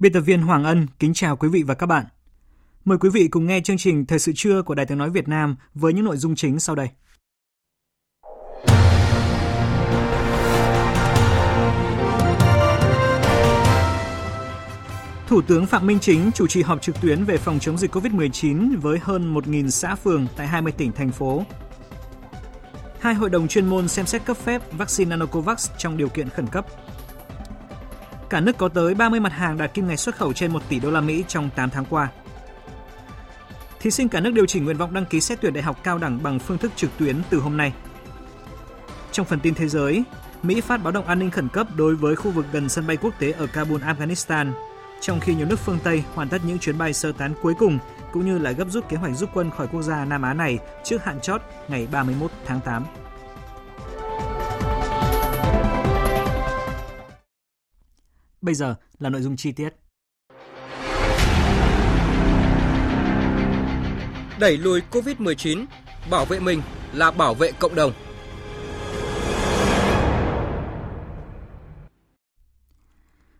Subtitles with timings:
[0.00, 2.04] Biên tập viên Hoàng Ân kính chào quý vị và các bạn.
[2.84, 5.28] Mời quý vị cùng nghe chương trình Thời sự trưa của Đài Tiếng Nói Việt
[5.28, 6.88] Nam với những nội dung chính sau đây.
[15.26, 18.80] Thủ tướng Phạm Minh Chính chủ trì họp trực tuyến về phòng chống dịch COVID-19
[18.80, 21.44] với hơn 1.000 xã phường tại 20 tỉnh, thành phố.
[23.00, 26.46] Hai hội đồng chuyên môn xem xét cấp phép vaccine Nanocovax trong điều kiện khẩn
[26.46, 26.66] cấp.
[28.30, 30.80] Cả nước có tới 30 mặt hàng đạt kim ngạch xuất khẩu trên 1 tỷ
[30.80, 32.08] đô la Mỹ trong 8 tháng qua.
[33.80, 35.98] Thí sinh cả nước điều chỉnh nguyện vọng đăng ký xét tuyển đại học cao
[35.98, 37.72] đẳng bằng phương thức trực tuyến từ hôm nay.
[39.12, 40.02] Trong phần tin thế giới,
[40.42, 42.96] Mỹ phát báo động an ninh khẩn cấp đối với khu vực gần sân bay
[42.96, 44.52] quốc tế ở Kabul, Afghanistan,
[45.00, 47.78] trong khi nhiều nước phương Tây hoàn tất những chuyến bay sơ tán cuối cùng
[48.12, 50.58] cũng như là gấp rút kế hoạch rút quân khỏi quốc gia Nam Á này
[50.84, 52.84] trước hạn chót ngày 31 tháng 8.
[58.40, 59.74] Bây giờ là nội dung chi tiết.
[64.40, 65.66] Đẩy lùi COVID-19,
[66.10, 67.92] bảo vệ mình là bảo vệ cộng đồng.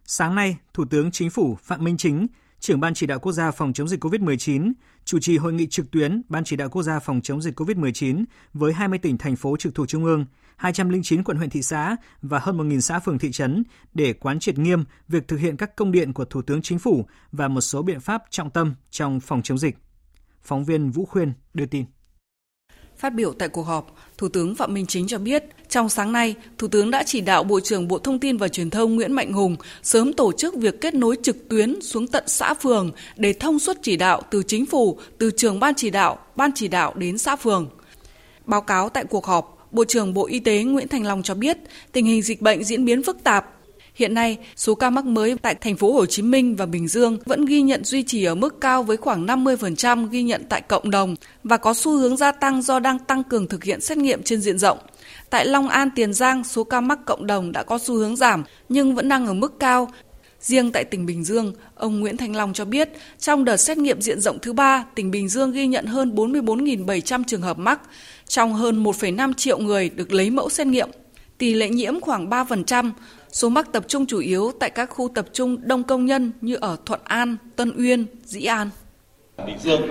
[0.05, 2.27] Sáng nay, Thủ tướng Chính phủ Phạm Minh Chính,
[2.61, 4.73] trưởng Ban chỉ đạo quốc gia phòng chống dịch COVID-19,
[5.05, 8.25] chủ trì hội nghị trực tuyến Ban chỉ đạo quốc gia phòng chống dịch COVID-19
[8.53, 10.27] với 20 tỉnh thành phố trực thuộc trung ương,
[10.57, 13.65] 209 quận huyện thị xã và hơn 1.000 xã phường thị trấn
[13.95, 17.07] để quán triệt nghiêm việc thực hiện các công điện của Thủ tướng Chính phủ
[17.33, 19.77] và một số biện pháp trọng tâm trong phòng chống dịch.
[20.43, 21.85] Phóng viên Vũ Khuyên đưa tin.
[22.99, 26.35] Phát biểu tại cuộc họp, Thủ tướng Phạm Minh Chính cho biết, trong sáng nay,
[26.59, 29.33] Thủ tướng đã chỉ đạo Bộ trưởng Bộ Thông tin và Truyền thông Nguyễn Mạnh
[29.33, 33.59] Hùng sớm tổ chức việc kết nối trực tuyến xuống tận xã phường để thông
[33.59, 37.19] suốt chỉ đạo từ chính phủ, từ trường ban chỉ đạo, ban chỉ đạo đến
[37.19, 37.69] xã phường.
[38.47, 41.59] Báo cáo tại cuộc họp, Bộ trưởng Bộ Y tế Nguyễn Thành Long cho biết,
[41.93, 43.58] tình hình dịch bệnh diễn biến phức tạp,
[43.99, 47.19] Hiện nay, số ca mắc mới tại thành phố Hồ Chí Minh và Bình Dương
[47.27, 50.91] vẫn ghi nhận duy trì ở mức cao với khoảng 50% ghi nhận tại cộng
[50.91, 54.23] đồng và có xu hướng gia tăng do đang tăng cường thực hiện xét nghiệm
[54.23, 54.79] trên diện rộng.
[55.31, 58.45] Tại Long An, Tiền Giang, số ca mắc cộng đồng đã có xu hướng giảm
[58.69, 59.89] nhưng vẫn đang ở mức cao.
[60.41, 62.89] Riêng tại tỉnh Bình Dương, ông Nguyễn Thành Long cho biết,
[63.19, 67.23] trong đợt xét nghiệm diện rộng thứ ba, tỉnh Bình Dương ghi nhận hơn 44.700
[67.27, 67.81] trường hợp mắc,
[68.29, 70.89] trong hơn 1,5 triệu người được lấy mẫu xét nghiệm.
[71.39, 72.91] Tỷ lệ nhiễm khoảng 3%,
[73.33, 76.57] Số mắc tập trung chủ yếu tại các khu tập trung đông công nhân như
[76.61, 78.71] ở Thuận An, Tân Uyên, Dĩ An.
[79.47, 79.83] Bình Dương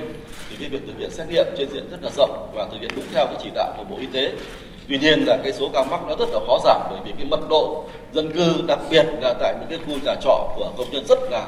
[0.50, 2.92] thì cái việc thực hiện xét nghiệm trên diện rất là rộng và thực hiện
[2.96, 4.34] đúng theo cái chỉ đạo của Bộ Y tế.
[4.88, 7.25] Tuy nhiên là cái số ca mắc nó rất là khó giảm bởi vì cái
[7.25, 10.92] mật độ dân cư đặc biệt là tại những cái khu nhà trọ của công
[10.92, 11.48] nhân rất là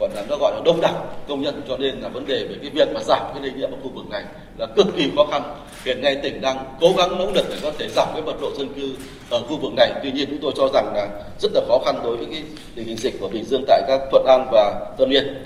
[0.00, 2.56] gọi là nó gọi là đông đảo công nhân cho nên là vấn đề về
[2.62, 4.24] cái việc mà giảm cái lây nhiễm ở khu vực này
[4.58, 5.42] là cực kỳ khó khăn
[5.84, 8.50] hiện nay tỉnh đang cố gắng nỗ lực để có thể giảm cái mật độ
[8.58, 8.94] dân cư
[9.30, 11.08] ở khu vực này tuy nhiên chúng tôi cho rằng là
[11.40, 12.42] rất là khó khăn đối với cái
[12.74, 15.44] tình hình dịch của bình dương tại các thuận an và tân uyên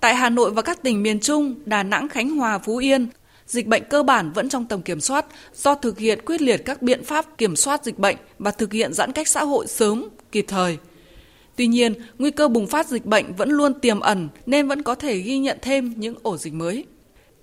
[0.00, 3.08] Tại Hà Nội và các tỉnh miền Trung, Đà Nẵng, Khánh Hòa, Phú Yên,
[3.46, 6.82] dịch bệnh cơ bản vẫn trong tầm kiểm soát do thực hiện quyết liệt các
[6.82, 10.44] biện pháp kiểm soát dịch bệnh và thực hiện giãn cách xã hội sớm, kịp
[10.48, 10.78] thời.
[11.56, 14.94] Tuy nhiên, nguy cơ bùng phát dịch bệnh vẫn luôn tiềm ẩn nên vẫn có
[14.94, 16.84] thể ghi nhận thêm những ổ dịch mới.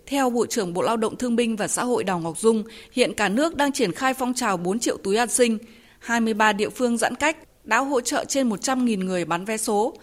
[0.10, 3.14] Theo Bộ trưởng Bộ Lao động Thương binh và Xã hội Đào Ngọc Dung, hiện
[3.14, 5.58] cả nước đang triển khai phong trào 4 triệu túi an sinh,
[6.00, 9.94] 23 địa phương giãn cách đã hỗ trợ trên 100.000 người bán vé số.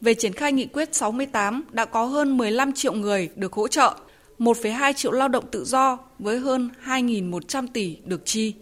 [0.00, 3.94] Về triển khai nghị quyết 68 đã có hơn 15 triệu người được hỗ trợ,
[4.38, 8.54] 1,2 triệu lao động tự do với hơn 2.100 tỷ được chi.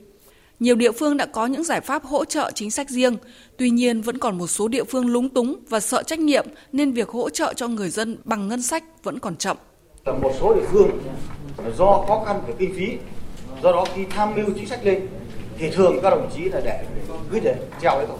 [0.61, 3.17] Nhiều địa phương đã có những giải pháp hỗ trợ chính sách riêng,
[3.56, 6.93] tuy nhiên vẫn còn một số địa phương lúng túng và sợ trách nhiệm nên
[6.93, 9.56] việc hỗ trợ cho người dân bằng ngân sách vẫn còn chậm
[10.06, 10.90] là Một số địa phương
[11.76, 12.98] do khó khăn về kinh phí,
[13.62, 15.06] do đó khi tham mưu chính sách lên
[15.58, 16.84] thì thường các đồng chí là để
[17.30, 18.18] cứ để treo đấy thôi,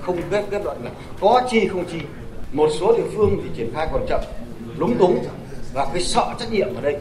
[0.00, 0.90] không kết kết luận là
[1.20, 1.98] có chi không chi.
[2.52, 4.20] Một số địa phương thì triển khai còn chậm,
[4.78, 5.24] lúng túng
[5.74, 6.96] và cái sợ trách nhiệm ở đây.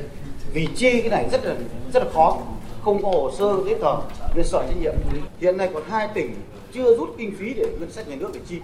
[0.54, 1.56] Vì chi cái này rất là
[1.94, 2.38] rất là khó
[2.82, 3.96] không có hồ sơ giấy tờ
[4.36, 4.94] nên sợ trách nhiệm.
[5.42, 6.36] Hiện nay còn hai tỉnh
[6.74, 8.58] chưa rút kinh phí để ngân sách nhà nước để chi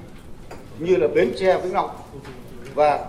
[0.80, 1.90] như là Bến Tre, Vĩnh Long
[2.76, 3.06] và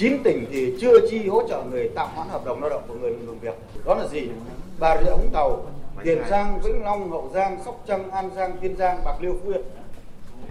[0.00, 2.94] 9 tỉnh thì chưa chi hỗ trợ người tạm hoãn hợp đồng lao động của
[2.94, 3.54] người ngừng việc.
[3.84, 4.28] Đó là gì?
[4.78, 5.66] Bà Rịa Vũng Tàu,
[6.04, 9.50] Tiền Giang, Vĩnh Long, Hậu Giang, Sóc Trăng, An Giang, Kiên Giang, Bạc Liêu, Phú
[9.50, 9.62] Yên.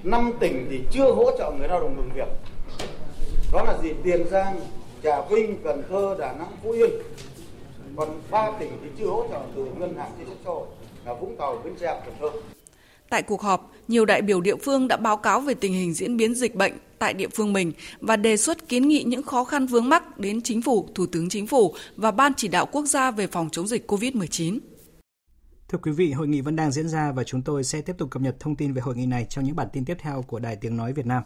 [0.04, 2.28] Năm tỉnh thì chưa hỗ trợ người lao động ngừng việc.
[3.54, 3.94] Đó là gì?
[4.04, 4.60] Tiền Giang,
[5.04, 6.90] Trà Vinh, Cần Thơ, Đà Nẵng, Phú Yên.
[7.98, 10.68] Còn ba tỉnh thì chưa hỗ trợ từ ngân hàng chính sách xã hội
[11.06, 12.40] là Vũng Tàu, Bến Tre, Cần Thơ.
[13.10, 16.18] Tại cuộc họp, nhiều đại biểu địa phương đã báo cáo về tình hình diễn
[16.18, 19.66] biến dịch bệnh tại địa phương mình và đề xuất kiến nghị những khó khăn
[19.66, 23.12] vướng mắc đến chính phủ, thủ tướng chính phủ và ban chỉ đạo quốc gia
[23.12, 24.60] về phòng chống dịch COVID-19.
[25.70, 28.10] Thưa quý vị, hội nghị vẫn đang diễn ra và chúng tôi sẽ tiếp tục
[28.12, 30.40] cập nhật thông tin về hội nghị này trong những bản tin tiếp theo của
[30.40, 31.24] Đài Tiếng Nói Việt Nam.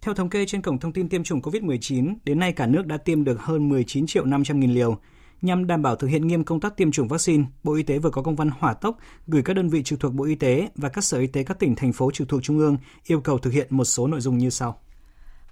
[0.00, 2.96] Theo thống kê trên cổng thông tin tiêm chủng COVID-19, đến nay cả nước đã
[2.96, 4.98] tiêm được hơn 19 triệu 500 nghìn liều.
[5.42, 8.10] Nhằm đảm bảo thực hiện nghiêm công tác tiêm chủng vaccine, Bộ Y tế vừa
[8.10, 10.88] có công văn hỏa tốc gửi các đơn vị trực thuộc Bộ Y tế và
[10.88, 13.52] các sở y tế các tỉnh, thành phố trực thuộc Trung ương yêu cầu thực
[13.52, 14.80] hiện một số nội dung như sau.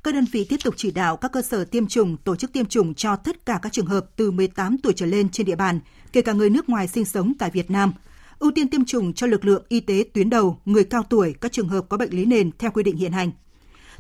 [0.04, 2.66] Các đơn vị tiếp tục chỉ đạo các cơ sở tiêm chủng tổ chức tiêm
[2.66, 5.80] chủng cho tất cả các trường hợp từ 18 tuổi trở lên trên địa bàn,
[6.12, 7.92] kể cả người nước ngoài sinh sống tại Việt Nam.
[8.38, 11.52] Ưu tiên tiêm chủng cho lực lượng y tế tuyến đầu, người cao tuổi, các
[11.52, 13.30] trường hợp có bệnh lý nền theo quy định hiện hành.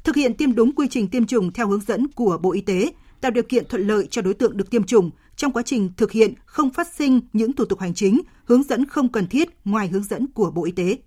[0.04, 2.92] Thực hiện tiêm đúng quy trình tiêm chủng theo hướng dẫn của Bộ Y tế,
[3.20, 6.12] tạo điều kiện thuận lợi cho đối tượng được tiêm chủng trong quá trình thực
[6.12, 9.88] hiện không phát sinh những thủ tục hành chính, hướng dẫn không cần thiết ngoài
[9.88, 10.98] hướng dẫn của Bộ Y tế.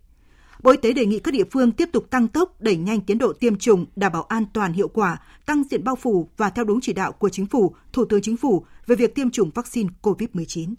[0.63, 3.17] Bộ Y tế đề nghị các địa phương tiếp tục tăng tốc đẩy nhanh tiến
[3.17, 6.65] độ tiêm chủng, đảm bảo an toàn hiệu quả, tăng diện bao phủ và theo
[6.65, 9.89] đúng chỉ đạo của Chính phủ, Thủ tướng Chính phủ về việc tiêm chủng vaccine
[10.01, 10.73] COVID-19.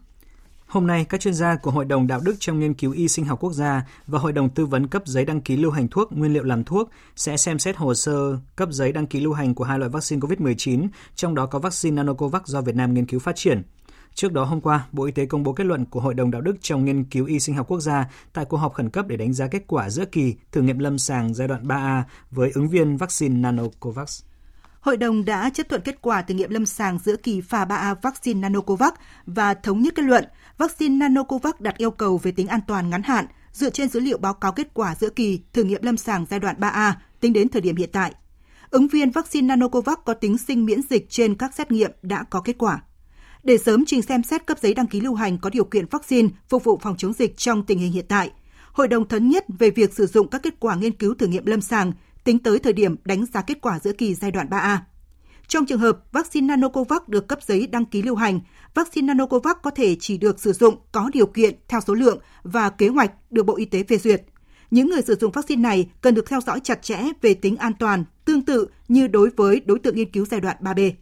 [0.69, 3.25] Hôm nay, các chuyên gia của Hội đồng Đạo đức trong nghiên cứu y sinh
[3.25, 6.12] học quốc gia và Hội đồng tư vấn cấp giấy đăng ký lưu hành thuốc,
[6.12, 9.55] nguyên liệu làm thuốc sẽ xem xét hồ sơ cấp giấy đăng ký lưu hành
[9.55, 13.20] của hai loại vaccine COVID-19, trong đó có vaccine Nanocovax do Việt Nam nghiên cứu
[13.20, 13.62] phát triển.
[14.15, 16.43] Trước đó hôm qua, Bộ Y tế công bố kết luận của Hội đồng Đạo
[16.43, 19.17] đức trong nghiên cứu y sinh học quốc gia tại cuộc họp khẩn cấp để
[19.17, 22.69] đánh giá kết quả giữa kỳ thử nghiệm lâm sàng giai đoạn 3A với ứng
[22.69, 24.23] viên vaccine Nanocovax.
[24.80, 27.94] Hội đồng đã chấp thuận kết quả thử nghiệm lâm sàng giữa kỳ pha 3A
[28.02, 28.92] vaccine Nanocovax
[29.26, 30.25] và thống nhất kết luận
[30.58, 34.19] vaccine Nanocovax đạt yêu cầu về tính an toàn ngắn hạn dựa trên dữ liệu
[34.19, 37.48] báo cáo kết quả giữa kỳ thử nghiệm lâm sàng giai đoạn 3A tính đến
[37.48, 38.12] thời điểm hiện tại.
[38.70, 42.40] Ứng viên vaccine Nanocovax có tính sinh miễn dịch trên các xét nghiệm đã có
[42.40, 42.82] kết quả.
[43.42, 46.28] Để sớm trình xem xét cấp giấy đăng ký lưu hành có điều kiện vaccine
[46.48, 48.30] phục vụ phòng chống dịch trong tình hình hiện tại,
[48.72, 51.46] Hội đồng thống nhất về việc sử dụng các kết quả nghiên cứu thử nghiệm
[51.46, 51.92] lâm sàng
[52.28, 54.78] tính tới thời điểm đánh giá kết quả giữa kỳ giai đoạn 3A.
[55.46, 58.40] Trong trường hợp vaccine Nanocovax được cấp giấy đăng ký lưu hành,
[58.75, 62.70] vaccine Nanocovax có thể chỉ được sử dụng có điều kiện theo số lượng và
[62.70, 64.22] kế hoạch được Bộ Y tế phê duyệt.
[64.70, 67.72] Những người sử dụng vaccine này cần được theo dõi chặt chẽ về tính an
[67.78, 70.92] toàn, tương tự như đối với đối tượng nghiên cứu giai đoạn 3B.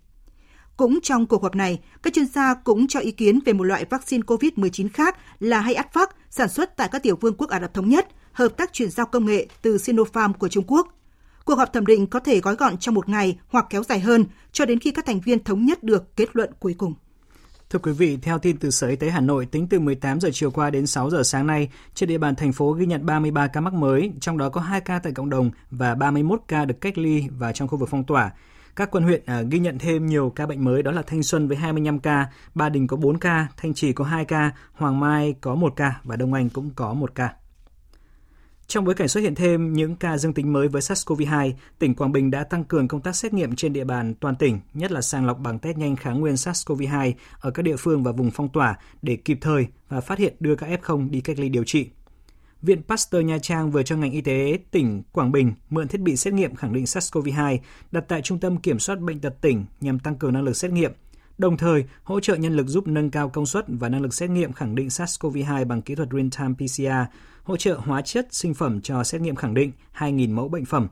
[0.76, 3.84] Cũng trong cuộc họp này, các chuyên gia cũng cho ý kiến về một loại
[3.90, 7.88] vaccine COVID-19 khác là Hayatvac sản xuất tại các tiểu vương quốc Ả Rập Thống
[7.88, 10.92] Nhất, hợp tác chuyển giao công nghệ từ Sinopharm của Trung Quốc.
[11.46, 14.24] Cuộc họp thẩm định có thể gói gọn trong một ngày hoặc kéo dài hơn
[14.52, 16.94] cho đến khi các thành viên thống nhất được kết luận cuối cùng.
[17.70, 20.30] Thưa quý vị, theo tin từ Sở Y tế Hà Nội, tính từ 18 giờ
[20.32, 23.46] chiều qua đến 6 giờ sáng nay, trên địa bàn thành phố ghi nhận 33
[23.46, 26.80] ca mắc mới, trong đó có 2 ca tại cộng đồng và 31 ca được
[26.80, 28.32] cách ly và trong khu vực phong tỏa.
[28.76, 31.48] Các quận huyện à, ghi nhận thêm nhiều ca bệnh mới đó là Thanh Xuân
[31.48, 35.34] với 25 ca, Ba Đình có 4 ca, Thanh Trì có 2 ca, Hoàng Mai
[35.40, 37.32] có 1 ca và Đông Anh cũng có 1 ca.
[38.68, 42.12] Trong bối cảnh xuất hiện thêm những ca dương tính mới với SARS-CoV-2, tỉnh Quảng
[42.12, 45.00] Bình đã tăng cường công tác xét nghiệm trên địa bàn toàn tỉnh, nhất là
[45.00, 48.48] sàng lọc bằng test nhanh kháng nguyên SARS-CoV-2 ở các địa phương và vùng phong
[48.48, 51.88] tỏa để kịp thời và phát hiện đưa các F0 đi cách ly điều trị.
[52.62, 56.16] Viện Pasteur Nha Trang vừa cho ngành y tế tỉnh Quảng Bình mượn thiết bị
[56.16, 57.58] xét nghiệm khẳng định SARS-CoV-2
[57.92, 60.72] đặt tại Trung tâm Kiểm soát Bệnh tật tỉnh nhằm tăng cường năng lực xét
[60.72, 60.92] nghiệm,
[61.38, 64.30] đồng thời hỗ trợ nhân lực giúp nâng cao công suất và năng lực xét
[64.30, 67.12] nghiệm khẳng định SARS-CoV-2 bằng kỹ thuật real-time PCR,
[67.42, 70.88] hỗ trợ hóa chất sinh phẩm cho xét nghiệm khẳng định 2.000 mẫu bệnh phẩm.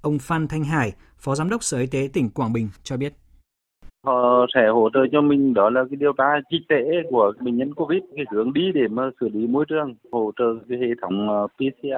[0.00, 3.14] Ông Phan Thanh Hải, Phó Giám đốc Sở Y tế tỉnh Quảng Bình cho biết
[4.06, 5.54] họ sẽ hỗ trợ cho mình.
[5.54, 8.88] Đó là cái điều tra dịch tễ của bệnh nhân covid cái hướng đi để
[8.88, 11.92] mà xử lý môi trường hỗ trợ cái hệ thống ờ, PCI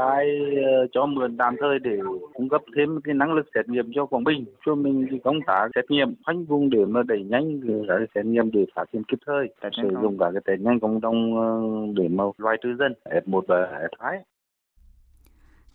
[0.65, 1.99] ờ, cho mượn tạm thời để
[2.35, 4.45] cung cấp thêm cái năng lực xét nghiệm cho Quảng Bình.
[4.67, 8.25] Cho mình cái công tác xét nghiệm khoanh vùng để mà đẩy nhanh cái xét
[8.25, 9.49] nghiệm để phát hiện kịp thời.
[9.83, 11.61] Sử dụng cả cái test nhanh cộng đồng ờ,
[11.97, 14.19] để mà loại trừ dân F1 và F2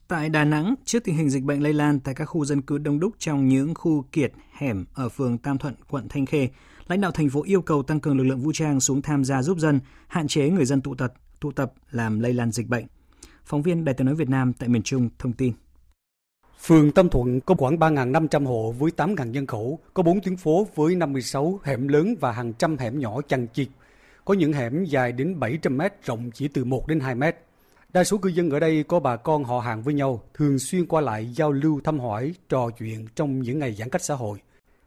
[0.08, 2.78] Tại Đà Nẵng, trước tình hình dịch bệnh lây lan tại các khu dân cư
[2.78, 6.50] đông đúc trong những khu kiệt, hẻm ở phường Tam Thuận, quận Thanh Khê,
[6.88, 9.42] lãnh đạo thành phố yêu cầu tăng cường lực lượng vũ trang xuống tham gia
[9.42, 12.86] giúp dân, hạn chế người dân tụ tập, tụ tập làm lây lan dịch bệnh.
[13.46, 15.54] Phóng viên Đài tiếng nói Việt Nam tại miền Trung thông tin.
[16.62, 20.68] Phường Tam Thuận có khoảng 3.500 hộ với 8.000 nhân khẩu, có 4 tuyến phố
[20.76, 23.68] với 56 hẻm lớn và hàng trăm hẻm nhỏ chằng chịt.
[24.26, 27.36] Có những hẻm dài đến 700 mét, rộng chỉ từ 1 đến 2 mét.
[27.94, 30.86] Đa số cư dân ở đây có bà con họ hàng với nhau, thường xuyên
[30.86, 34.40] qua lại giao lưu thăm hỏi, trò chuyện trong những ngày giãn cách xã hội.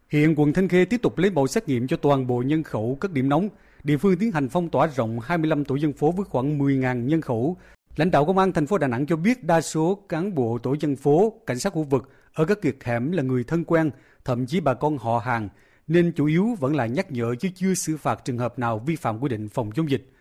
[0.08, 2.98] Hiện quận Thanh Khê tiếp tục lấy mẫu xét nghiệm cho toàn bộ nhân khẩu
[3.00, 3.48] các điểm nóng.
[3.84, 7.20] Địa phương tiến hành phong tỏa rộng 25 tổ dân phố với khoảng 10.000 nhân
[7.20, 7.56] khẩu.
[7.96, 10.76] Lãnh đạo công an thành phố Đà Nẵng cho biết đa số cán bộ tổ
[10.80, 13.90] dân phố, cảnh sát khu vực ở các kiệt hẻm là người thân quen,
[14.25, 15.48] thậm chí bà con họ hàng,
[15.86, 18.96] nên chủ yếu vẫn là nhắc nhở chứ chưa xử phạt trường hợp nào vi
[18.96, 20.12] phạm quy định phòng chống dịch.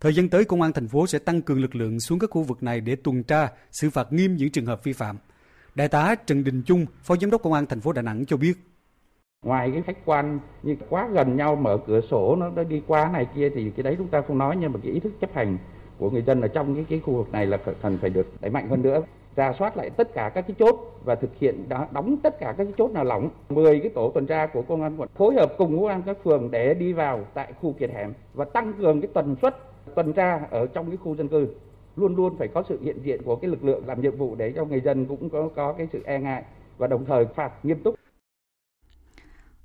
[0.00, 2.42] Thời gian tới, Công an thành phố sẽ tăng cường lực lượng xuống các khu
[2.42, 5.18] vực này để tuần tra, xử phạt nghiêm những trường hợp vi phạm.
[5.74, 8.36] Đại tá Trần Đình Trung, Phó Giám đốc Công an thành phố Đà Nẵng cho
[8.36, 8.54] biết.
[9.44, 13.26] Ngoài cái khách quan như quá gần nhau mở cửa sổ nó đi qua này
[13.34, 15.58] kia thì cái đấy chúng ta không nói nhưng mà cái ý thức chấp hành
[15.98, 18.50] của người dân ở trong cái, cái khu vực này là cần phải được đẩy
[18.50, 19.02] mạnh hơn nữa
[19.36, 22.64] ra soát lại tất cả các cái chốt và thực hiện đóng tất cả các
[22.64, 25.52] cái chốt nào lỏng 10 cái tổ tuần tra của công an quận phối hợp
[25.58, 29.00] cùng công an các phường để đi vào tại khu kiệt hẻm và tăng cường
[29.00, 29.56] cái tần suất
[29.94, 31.48] tuần tra ở trong cái khu dân cư
[31.96, 34.52] luôn luôn phải có sự hiện diện của cái lực lượng làm nhiệm vụ để
[34.56, 36.44] cho người dân cũng có có cái sự e ngại
[36.78, 37.94] và đồng thời phạt nghiêm túc.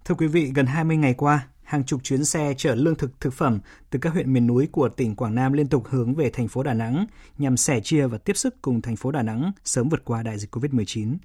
[0.05, 3.33] Thưa quý vị, gần 20 ngày qua, hàng chục chuyến xe chở lương thực thực
[3.33, 3.59] phẩm
[3.89, 6.63] từ các huyện miền núi của tỉnh Quảng Nam liên tục hướng về thành phố
[6.63, 7.05] Đà Nẵng
[7.37, 10.37] nhằm sẻ chia và tiếp sức cùng thành phố Đà Nẵng sớm vượt qua đại
[10.37, 11.15] dịch COVID-19.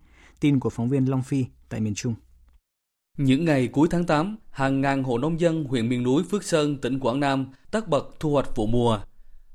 [0.40, 2.14] Tin của phóng viên Long Phi tại miền Trung.
[3.16, 6.76] Những ngày cuối tháng 8, hàng ngàn hộ nông dân huyện miền núi Phước Sơn,
[6.76, 8.98] tỉnh Quảng Nam tất bật thu hoạch vụ mùa.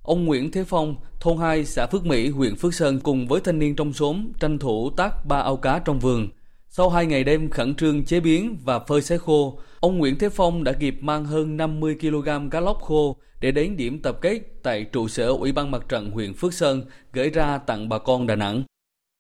[0.04, 3.60] Ông Nguyễn Thế Phong, thôn 2, xã Phước Mỹ, huyện Phước Sơn cùng với thanh
[3.60, 6.28] niên trong xóm tranh thủ tác ba ao cá trong vườn.
[6.70, 10.30] Sau hai ngày đêm khẩn trương chế biến và phơi sấy khô, ông Nguyễn Thế
[10.30, 14.40] Phong đã kịp mang hơn 50 kg cá lóc khô để đến điểm tập kết
[14.64, 18.28] tại trụ sở Ủy ban Mặt trận huyện Phước Sơn gửi ra tặng bà con
[18.28, 18.64] Đà Nẵng.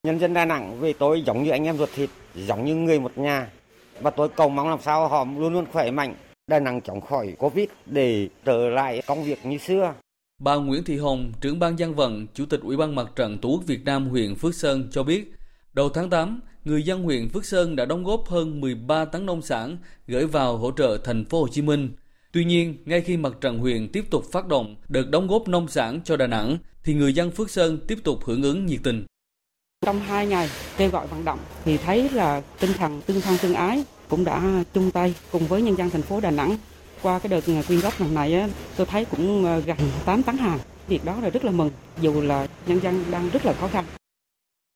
[0.07, 3.00] Nhân dân Đà Nẵng về tôi giống như anh em ruột thịt, giống như người
[3.00, 3.50] một nhà.
[4.00, 6.15] Và tôi cầu mong làm sao họ luôn luôn khỏe mạnh,
[6.48, 9.93] Đà Nẵng chống khỏi Covid để trở lại công việc như xưa.
[10.39, 13.50] Bà Nguyễn Thị Hồng, trưởng ban dân vận, Chủ tịch Ủy ban Mặt trận Tổ
[13.50, 15.33] quốc Việt Nam huyện Phước Sơn cho biết,
[15.74, 19.41] đầu tháng 8, người dân huyện Phước Sơn đã đóng góp hơn 13 tấn nông
[19.41, 21.89] sản gửi vào hỗ trợ thành phố Hồ Chí Minh.
[22.31, 25.67] Tuy nhiên, ngay khi mặt trận huyện tiếp tục phát động đợt đóng góp nông
[25.67, 29.05] sản cho Đà Nẵng, thì người dân Phước Sơn tiếp tục hưởng ứng nhiệt tình.
[29.85, 33.53] Trong hai ngày kêu gọi vận động thì thấy là tinh thần tương thân tương
[33.53, 36.57] ái cũng đã chung tay cùng với nhân dân thành phố Đà Nẵng.
[37.01, 40.38] Qua cái đợt à, quyên góp lần này tôi thấy cũng à, gần 8 tấn
[40.38, 40.59] hàng.
[40.88, 41.71] Việc đó là rất là mừng,
[42.01, 43.85] dù là nhân dân đang rất là khó khăn.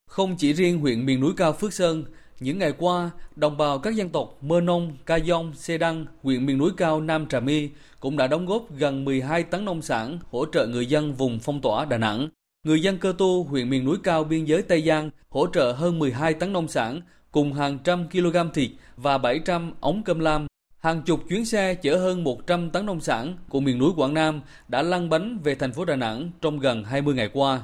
[0.09, 2.03] Không chỉ riêng huyện miền núi cao Phước Sơn,
[2.39, 6.45] những ngày qua, đồng bào các dân tộc Mơ Nông, Ca Dông, Xê Đăng, huyện
[6.45, 7.69] miền núi cao Nam Trà My
[7.99, 11.61] cũng đã đóng góp gần 12 tấn nông sản hỗ trợ người dân vùng phong
[11.61, 12.29] tỏa Đà Nẵng.
[12.65, 15.99] Người dân Cơ Tu, huyện miền núi cao biên giới Tây Giang hỗ trợ hơn
[15.99, 20.47] 12 tấn nông sản cùng hàng trăm kg thịt và 700 ống cơm lam.
[20.79, 24.41] Hàng chục chuyến xe chở hơn 100 tấn nông sản của miền núi Quảng Nam
[24.67, 27.61] đã lăn bánh về thành phố Đà Nẵng trong gần 20 ngày qua.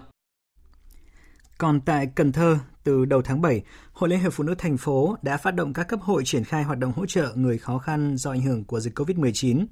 [1.57, 3.61] Còn tại Cần Thơ, từ đầu tháng 7,
[3.93, 6.63] Hội Liên hiệp Phụ nữ thành phố đã phát động các cấp hội triển khai
[6.63, 9.65] hoạt động hỗ trợ người khó khăn do ảnh hưởng của dịch COVID-19.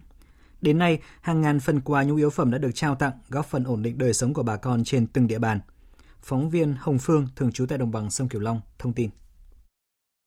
[0.61, 3.63] Đến nay, hàng ngàn phần quà nhu yếu phẩm đã được trao tặng, góp phần
[3.63, 5.59] ổn định đời sống của bà con trên từng địa bàn.
[6.21, 9.09] Phóng viên Hồng Phương, thường trú tại đồng bằng sông Cửu Long, thông tin.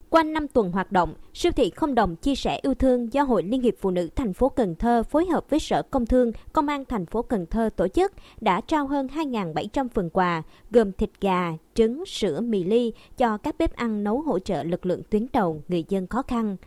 [0.09, 3.43] Qua 5 tuần hoạt động, siêu thị không đồng chia sẻ yêu thương do Hội
[3.43, 6.67] Liên hiệp Phụ nữ thành phố Cần Thơ phối hợp với Sở Công Thương, Công
[6.67, 11.09] an thành phố Cần Thơ tổ chức đã trao hơn 2.700 phần quà gồm thịt
[11.21, 15.25] gà, trứng, sữa, mì ly cho các bếp ăn nấu hỗ trợ lực lượng tuyến
[15.33, 16.57] đầu người dân khó khăn.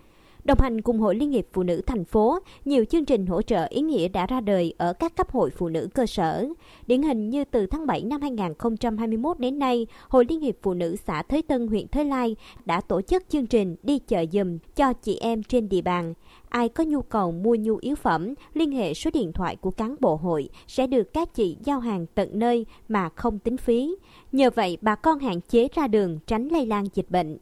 [0.46, 3.66] Đồng hành cùng Hội Liên hiệp Phụ nữ thành phố, nhiều chương trình hỗ trợ
[3.70, 6.46] ý nghĩa đã ra đời ở các cấp hội phụ nữ cơ sở.
[6.86, 10.96] Điển hình như từ tháng 7 năm 2021 đến nay, Hội Liên hiệp Phụ nữ
[11.06, 14.92] xã Thới Tân, huyện Thới Lai đã tổ chức chương trình đi chợ dùm cho
[14.92, 16.14] chị em trên địa bàn.
[16.48, 19.96] Ai có nhu cầu mua nhu yếu phẩm, liên hệ số điện thoại của cán
[20.00, 23.96] bộ hội sẽ được các chị giao hàng tận nơi mà không tính phí.
[24.32, 27.38] Nhờ vậy, bà con hạn chế ra đường tránh lây lan dịch bệnh.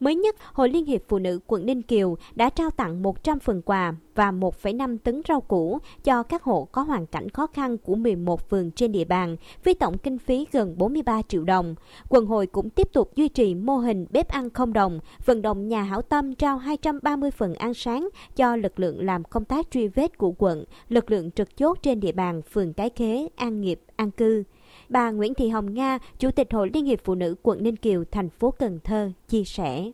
[0.00, 3.62] Mới nhất, Hội Liên hiệp Phụ nữ quận Ninh Kiều đã trao tặng 100 phần
[3.62, 7.94] quà và 1,5 tấn rau củ cho các hộ có hoàn cảnh khó khăn của
[7.94, 11.74] 11 phường trên địa bàn, với tổng kinh phí gần 43 triệu đồng.
[12.08, 15.68] Quận hội cũng tiếp tục duy trì mô hình bếp ăn không đồng, vận động
[15.68, 19.88] nhà hảo tâm trao 230 phần ăn sáng cho lực lượng làm công tác truy
[19.88, 23.80] vết của quận, lực lượng trực chốt trên địa bàn phường Cái Khế, An Nghiệp,
[23.96, 24.44] An Cư.
[24.88, 28.04] Bà Nguyễn Thị Hồng Nga, Chủ tịch Hội Liên hiệp Phụ nữ quận Ninh Kiều,
[28.10, 29.90] thành phố Cần Thơ, chia sẻ.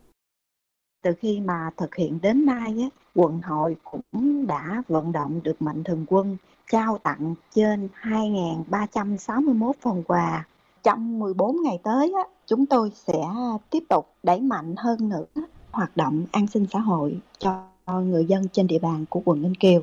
[1.02, 5.84] Từ khi mà thực hiện đến nay, quận hội cũng đã vận động được mạnh
[5.84, 6.37] thường quân
[6.72, 10.46] trao tặng trên 2.361 phần quà.
[10.82, 12.14] Trong 14 ngày tới,
[12.46, 13.22] chúng tôi sẽ
[13.70, 17.64] tiếp tục đẩy mạnh hơn nữa hoạt động an sinh xã hội cho
[18.00, 19.80] người dân trên địa bàn của quận Ninh Kiều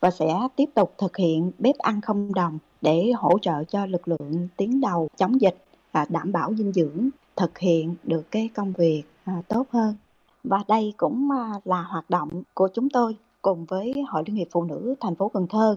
[0.00, 4.08] và sẽ tiếp tục thực hiện bếp ăn không đồng để hỗ trợ cho lực
[4.08, 5.56] lượng tuyến đầu chống dịch
[5.92, 9.96] và đảm bảo dinh dưỡng thực hiện được cái công việc à, tốt hơn
[10.44, 14.48] và đây cũng à, là hoạt động của chúng tôi cùng với Hội Liên hiệp
[14.50, 15.76] Phụ nữ thành phố Cần Thơ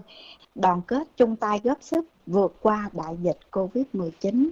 [0.54, 4.48] đoàn kết chung tay góp sức vượt qua đại dịch Covid-19.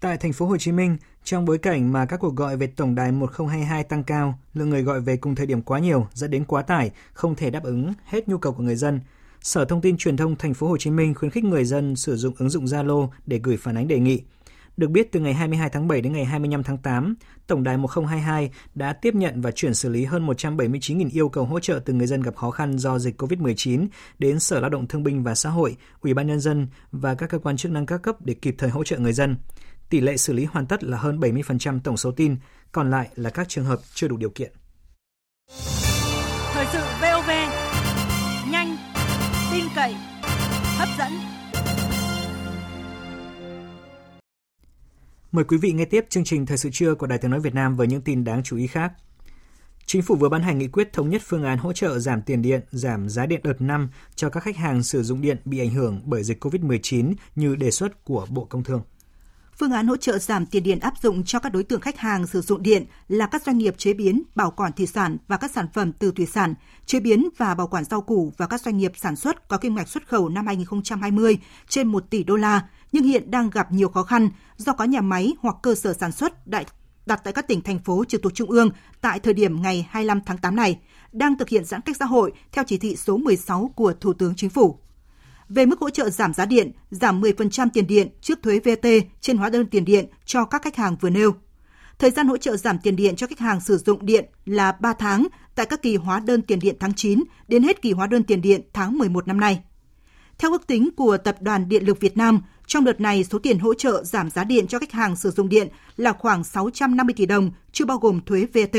[0.00, 2.94] Tại thành phố Hồ Chí Minh, trong bối cảnh mà các cuộc gọi về tổng
[2.94, 6.44] đài 1022 tăng cao, lượng người gọi về cùng thời điểm quá nhiều dẫn đến
[6.44, 9.00] quá tải, không thể đáp ứng hết nhu cầu của người dân.
[9.40, 12.16] Sở Thông tin Truyền thông thành phố Hồ Chí Minh khuyến khích người dân sử
[12.16, 14.22] dụng ứng dụng Zalo để gửi phản ánh đề nghị.
[14.76, 17.14] Được biết, từ ngày 22 tháng 7 đến ngày 25 tháng 8,
[17.46, 21.60] Tổng đài 1022 đã tiếp nhận và chuyển xử lý hơn 179.000 yêu cầu hỗ
[21.60, 23.86] trợ từ người dân gặp khó khăn do dịch COVID-19
[24.18, 27.30] đến Sở Lao động Thương binh và Xã hội, Ủy ban Nhân dân và các
[27.30, 29.36] cơ quan chức năng các cấp để kịp thời hỗ trợ người dân.
[29.90, 32.36] Tỷ lệ xử lý hoàn tất là hơn 70% tổng số tin,
[32.72, 34.52] còn lại là các trường hợp chưa đủ điều kiện.
[36.52, 37.30] Thời sự VOV,
[39.74, 39.94] cậy,
[40.78, 41.12] hấp dẫn.
[45.32, 47.54] Mời quý vị nghe tiếp chương trình Thời sự trưa của Đài Tiếng Nói Việt
[47.54, 48.92] Nam với những tin đáng chú ý khác.
[49.86, 52.42] Chính phủ vừa ban hành nghị quyết thống nhất phương án hỗ trợ giảm tiền
[52.42, 55.70] điện, giảm giá điện đợt năm cho các khách hàng sử dụng điện bị ảnh
[55.70, 58.82] hưởng bởi dịch COVID-19 như đề xuất của Bộ Công Thương.
[59.60, 62.26] Phương án hỗ trợ giảm tiền điện áp dụng cho các đối tượng khách hàng
[62.26, 65.50] sử dụng điện là các doanh nghiệp chế biến, bảo quản thủy sản và các
[65.50, 66.54] sản phẩm từ thủy sản,
[66.86, 69.74] chế biến và bảo quản rau củ và các doanh nghiệp sản xuất có kim
[69.74, 71.38] ngạch xuất khẩu năm 2020
[71.68, 75.00] trên 1 tỷ đô la, nhưng hiện đang gặp nhiều khó khăn do có nhà
[75.00, 76.66] máy hoặc cơ sở sản xuất đại
[77.06, 80.20] đặt tại các tỉnh thành phố trực thuộc trung ương tại thời điểm ngày 25
[80.26, 80.78] tháng 8 này
[81.12, 84.34] đang thực hiện giãn cách xã hội theo chỉ thị số 16 của Thủ tướng
[84.36, 84.78] Chính phủ
[85.50, 88.86] về mức hỗ trợ giảm giá điện, giảm 10% tiền điện trước thuế VAT
[89.20, 91.34] trên hóa đơn tiền điện cho các khách hàng vừa nêu.
[91.98, 94.92] Thời gian hỗ trợ giảm tiền điện cho khách hàng sử dụng điện là 3
[94.92, 98.24] tháng tại các kỳ hóa đơn tiền điện tháng 9 đến hết kỳ hóa đơn
[98.24, 99.60] tiền điện tháng 11 năm nay.
[100.38, 103.58] Theo ước tính của Tập đoàn Điện lực Việt Nam, trong đợt này số tiền
[103.58, 107.26] hỗ trợ giảm giá điện cho khách hàng sử dụng điện là khoảng 650 tỷ
[107.26, 108.76] đồng, chưa bao gồm thuế VAT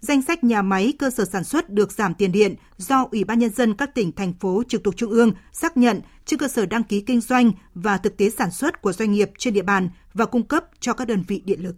[0.00, 3.38] danh sách nhà máy cơ sở sản xuất được giảm tiền điện do Ủy ban
[3.38, 6.66] Nhân dân các tỉnh, thành phố trực thuộc Trung ương xác nhận trên cơ sở
[6.66, 9.88] đăng ký kinh doanh và thực tế sản xuất của doanh nghiệp trên địa bàn
[10.14, 11.76] và cung cấp cho các đơn vị điện lực.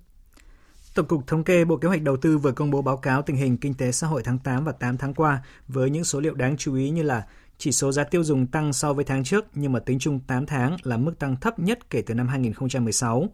[0.94, 3.36] Tổng cục Thống kê Bộ Kế hoạch Đầu tư vừa công bố báo cáo tình
[3.36, 6.34] hình kinh tế xã hội tháng 8 và 8 tháng qua với những số liệu
[6.34, 7.26] đáng chú ý như là
[7.58, 10.46] chỉ số giá tiêu dùng tăng so với tháng trước nhưng mà tính chung 8
[10.46, 13.28] tháng là mức tăng thấp nhất kể từ năm 2016.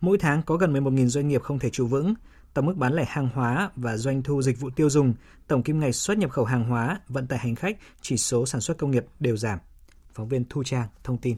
[0.00, 2.14] Mỗi tháng có gần 11.000 doanh nghiệp không thể trụ vững,
[2.54, 5.14] tổng mức bán lẻ hàng hóa và doanh thu dịch vụ tiêu dùng,
[5.46, 8.60] tổng kim ngạch xuất nhập khẩu hàng hóa, vận tải hành khách, chỉ số sản
[8.60, 9.58] xuất công nghiệp đều giảm.
[10.14, 11.36] Phóng viên Thu Trang thông tin.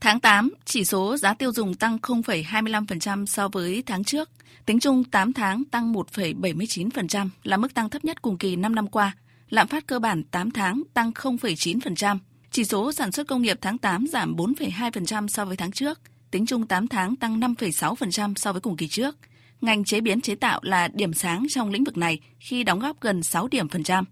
[0.00, 4.30] Tháng 8, chỉ số giá tiêu dùng tăng 0,25% so với tháng trước.
[4.66, 8.86] Tính chung 8 tháng tăng 1,79% là mức tăng thấp nhất cùng kỳ 5 năm
[8.86, 9.16] qua.
[9.48, 12.18] Lạm phát cơ bản 8 tháng tăng 0,9%.
[12.50, 16.00] Chỉ số sản xuất công nghiệp tháng 8 giảm 4,2% so với tháng trước.
[16.30, 19.16] Tính chung 8 tháng tăng 5,6% so với cùng kỳ trước
[19.60, 23.00] ngành chế biến chế tạo là điểm sáng trong lĩnh vực này khi đóng góp
[23.00, 24.04] gần 6 điểm phần trăm.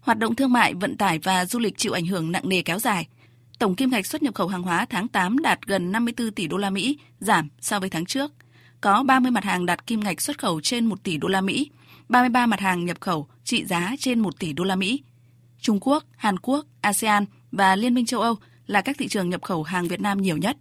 [0.00, 2.78] Hoạt động thương mại, vận tải và du lịch chịu ảnh hưởng nặng nề kéo
[2.78, 3.08] dài.
[3.58, 6.56] Tổng kim ngạch xuất nhập khẩu hàng hóa tháng 8 đạt gần 54 tỷ đô
[6.56, 8.32] la Mỹ, giảm so với tháng trước.
[8.80, 11.70] Có 30 mặt hàng đạt kim ngạch xuất khẩu trên 1 tỷ đô la Mỹ,
[12.08, 15.02] 33 mặt hàng nhập khẩu trị giá trên 1 tỷ đô la Mỹ.
[15.60, 19.42] Trung Quốc, Hàn Quốc, ASEAN và Liên minh châu Âu là các thị trường nhập
[19.42, 20.56] khẩu hàng Việt Nam nhiều nhất.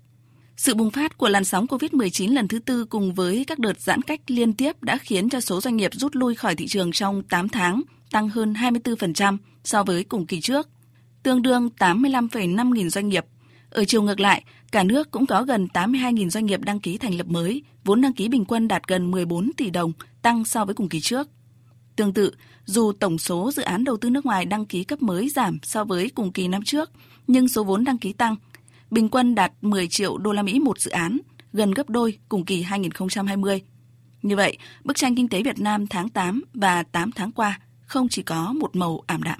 [0.59, 4.01] Sự bùng phát của làn sóng COVID-19 lần thứ tư cùng với các đợt giãn
[4.01, 7.23] cách liên tiếp đã khiến cho số doanh nghiệp rút lui khỏi thị trường trong
[7.23, 10.69] 8 tháng, tăng hơn 24% so với cùng kỳ trước,
[11.23, 13.25] tương đương 85,5 nghìn doanh nghiệp.
[13.69, 16.97] Ở chiều ngược lại, cả nước cũng có gần 82 nghìn doanh nghiệp đăng ký
[16.97, 19.91] thành lập mới, vốn đăng ký bình quân đạt gần 14 tỷ đồng,
[20.21, 21.27] tăng so với cùng kỳ trước.
[21.95, 22.31] Tương tự,
[22.65, 25.83] dù tổng số dự án đầu tư nước ngoài đăng ký cấp mới giảm so
[25.83, 26.91] với cùng kỳ năm trước,
[27.27, 28.35] nhưng số vốn đăng ký tăng–
[28.91, 31.17] bình quân đạt 10 triệu đô la Mỹ một dự án,
[31.53, 33.61] gần gấp đôi cùng kỳ 2020.
[34.21, 38.07] Như vậy, bức tranh kinh tế Việt Nam tháng 8 và 8 tháng qua không
[38.09, 39.39] chỉ có một màu ảm đạm.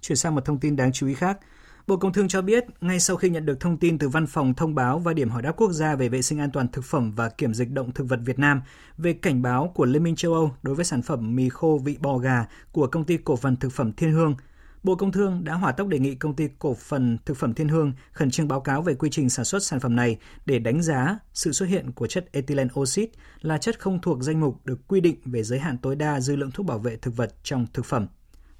[0.00, 1.38] Chuyển sang một thông tin đáng chú ý khác.
[1.86, 4.54] Bộ Công Thương cho biết, ngay sau khi nhận được thông tin từ Văn phòng
[4.54, 7.12] Thông báo và Điểm hỏi đáp quốc gia về vệ sinh an toàn thực phẩm
[7.12, 8.62] và kiểm dịch động thực vật Việt Nam
[8.98, 11.96] về cảnh báo của Liên minh châu Âu đối với sản phẩm mì khô vị
[12.00, 14.34] bò gà của công ty cổ phần thực phẩm Thiên Hương–
[14.84, 17.68] Bộ Công Thương đã hỏa tốc đề nghị công ty cổ phần thực phẩm Thiên
[17.68, 20.16] Hương khẩn trương báo cáo về quy trình sản xuất sản phẩm này
[20.46, 24.40] để đánh giá sự xuất hiện của chất ethylene oxide là chất không thuộc danh
[24.40, 27.16] mục được quy định về giới hạn tối đa dư lượng thuốc bảo vệ thực
[27.16, 28.06] vật trong thực phẩm.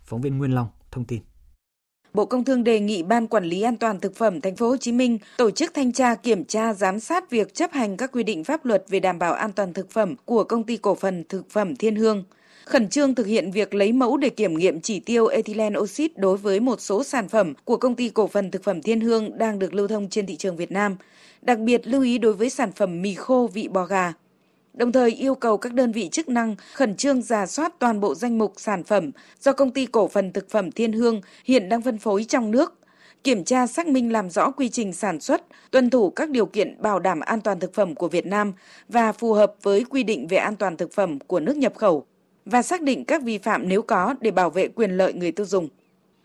[0.05, 1.21] Phóng viên Nguyên Long thông tin.
[2.15, 4.77] Bộ Công Thương đề nghị Ban Quản lý An toàn thực phẩm Thành phố Hồ
[4.77, 8.23] Chí Minh tổ chức thanh tra kiểm tra giám sát việc chấp hành các quy
[8.23, 11.25] định pháp luật về đảm bảo an toàn thực phẩm của công ty cổ phần
[11.29, 12.25] thực phẩm Thiên Hương
[12.67, 16.37] khẩn trương thực hiện việc lấy mẫu để kiểm nghiệm chỉ tiêu ethylene oxit đối
[16.37, 19.59] với một số sản phẩm của công ty cổ phần thực phẩm Thiên Hương đang
[19.59, 20.97] được lưu thông trên thị trường Việt Nam,
[21.43, 24.13] đặc biệt lưu ý đối với sản phẩm mì khô vị bò gà.
[24.75, 28.15] Đồng thời yêu cầu các đơn vị chức năng khẩn trương giả soát toàn bộ
[28.15, 31.83] danh mục sản phẩm do công ty cổ phần thực phẩm Thiên Hương hiện đang
[31.83, 32.79] phân phối trong nước,
[33.25, 36.83] kiểm tra xác minh làm rõ quy trình sản xuất, tuân thủ các điều kiện
[36.83, 38.53] bảo đảm an toàn thực phẩm của Việt Nam
[38.89, 42.07] và phù hợp với quy định về an toàn thực phẩm của nước nhập khẩu
[42.45, 45.47] và xác định các vi phạm nếu có để bảo vệ quyền lợi người tiêu
[45.47, 45.69] dùng.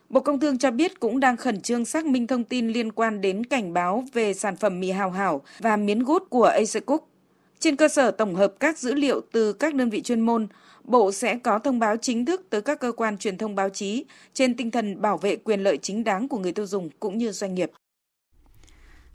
[0.09, 3.21] Bộ Công Thương cho biết cũng đang khẩn trương xác minh thông tin liên quan
[3.21, 7.09] đến cảnh báo về sản phẩm mì hào hảo và miến gút của Acecook.
[7.59, 10.47] Trên cơ sở tổng hợp các dữ liệu từ các đơn vị chuyên môn,
[10.83, 14.05] Bộ sẽ có thông báo chính thức tới các cơ quan truyền thông báo chí
[14.33, 17.31] trên tinh thần bảo vệ quyền lợi chính đáng của người tiêu dùng cũng như
[17.31, 17.71] doanh nghiệp.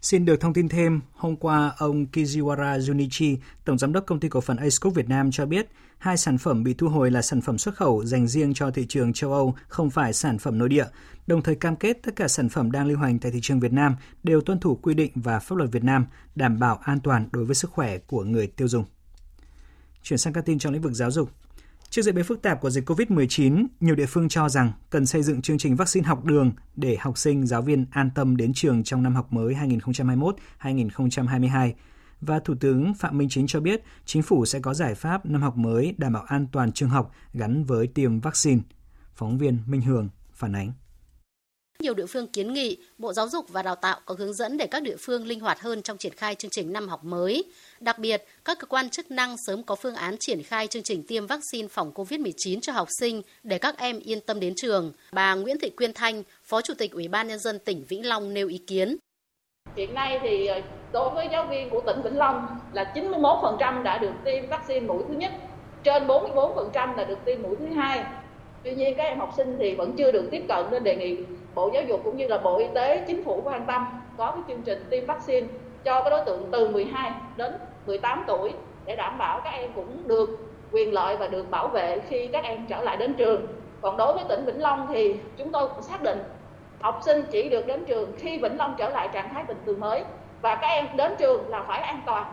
[0.04, 4.28] Xin được thông tin thêm, hôm qua ông Kijiwara Junichi, Tổng Giám đốc Công ty
[4.28, 5.66] Cổ phần Acecook Việt Nam cho biết
[5.98, 8.86] hai sản phẩm bị thu hồi là sản phẩm xuất khẩu dành riêng cho thị
[8.88, 10.84] trường châu Âu, không phải sản phẩm nội địa,
[11.26, 13.72] đồng thời cam kết tất cả sản phẩm đang lưu hành tại thị trường Việt
[13.72, 17.28] Nam đều tuân thủ quy định và pháp luật Việt Nam, đảm bảo an toàn
[17.32, 18.84] đối với sức khỏe của người tiêu dùng.
[20.02, 21.30] Chuyển sang các tin trong lĩnh vực giáo dục.
[21.94, 25.22] Trước diễn biến phức tạp của dịch COVID-19, nhiều địa phương cho rằng cần xây
[25.22, 28.84] dựng chương trình vaccine học đường để học sinh, giáo viên an tâm đến trường
[28.84, 29.54] trong năm học mới
[30.60, 31.72] 2021-2022.
[32.20, 35.42] Và Thủ tướng Phạm Minh Chính cho biết chính phủ sẽ có giải pháp năm
[35.42, 38.60] học mới đảm bảo an toàn trường học gắn với tiêm vaccine.
[39.14, 40.72] Phóng viên Minh Hường phản ánh.
[41.78, 44.66] Nhiều địa phương kiến nghị Bộ Giáo dục và Đào tạo có hướng dẫn để
[44.66, 47.44] các địa phương linh hoạt hơn trong triển khai chương trình năm học mới.
[47.80, 51.02] Đặc biệt, các cơ quan chức năng sớm có phương án triển khai chương trình
[51.08, 54.92] tiêm vaccine phòng COVID-19 cho học sinh để các em yên tâm đến trường.
[55.12, 58.34] Bà Nguyễn Thị Quyên Thanh, Phó Chủ tịch Ủy ban Nhân dân tỉnh Vĩnh Long
[58.34, 58.96] nêu ý kiến.
[59.76, 60.60] Hiện nay thì ờ,
[60.92, 65.02] đối với giáo viên của tỉnh Vĩnh Long là 91% đã được tiêm vaccine mũi
[65.08, 65.32] thứ nhất,
[65.84, 68.04] trên 44% là được tiêm mũi thứ hai
[68.64, 71.16] tuy nhiên các em học sinh thì vẫn chưa được tiếp cận nên đề nghị
[71.54, 73.86] bộ giáo dục cũng như là bộ y tế, chính phủ quan tâm
[74.16, 75.46] có cái chương trình tiêm vaccine
[75.84, 77.52] cho cái đối tượng từ 12 đến
[77.86, 78.52] 18 tuổi
[78.84, 80.30] để đảm bảo các em cũng được
[80.72, 83.46] quyền lợi và được bảo vệ khi các em trở lại đến trường.
[83.80, 86.22] Còn đối với tỉnh Vĩnh Long thì chúng tôi cũng xác định
[86.80, 89.80] học sinh chỉ được đến trường khi Vĩnh Long trở lại trạng thái bình thường
[89.80, 90.04] mới
[90.42, 92.24] và các em đến trường là phải an toàn.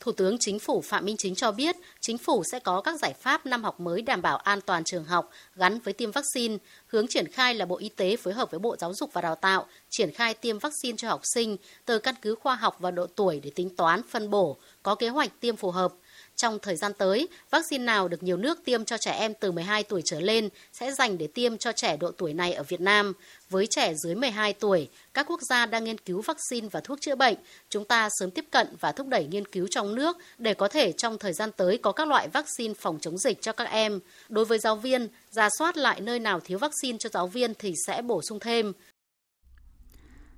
[0.00, 3.14] Thủ tướng Chính phủ Phạm Minh Chính cho biết, Chính phủ sẽ có các giải
[3.20, 6.56] pháp năm học mới đảm bảo an toàn trường học gắn với tiêm vaccine.
[6.86, 9.34] Hướng triển khai là Bộ Y tế phối hợp với Bộ Giáo dục và Đào
[9.34, 13.06] tạo triển khai tiêm vaccine cho học sinh từ căn cứ khoa học và độ
[13.06, 15.92] tuổi để tính toán, phân bổ, có kế hoạch tiêm phù hợp.
[16.40, 19.82] Trong thời gian tới, vaccine nào được nhiều nước tiêm cho trẻ em từ 12
[19.82, 23.12] tuổi trở lên sẽ dành để tiêm cho trẻ độ tuổi này ở Việt Nam.
[23.50, 27.14] Với trẻ dưới 12 tuổi, các quốc gia đang nghiên cứu vaccine và thuốc chữa
[27.14, 27.36] bệnh.
[27.68, 30.92] Chúng ta sớm tiếp cận và thúc đẩy nghiên cứu trong nước để có thể
[30.92, 34.00] trong thời gian tới có các loại vaccine phòng chống dịch cho các em.
[34.28, 37.74] Đối với giáo viên, ra soát lại nơi nào thiếu vaccine cho giáo viên thì
[37.86, 38.72] sẽ bổ sung thêm.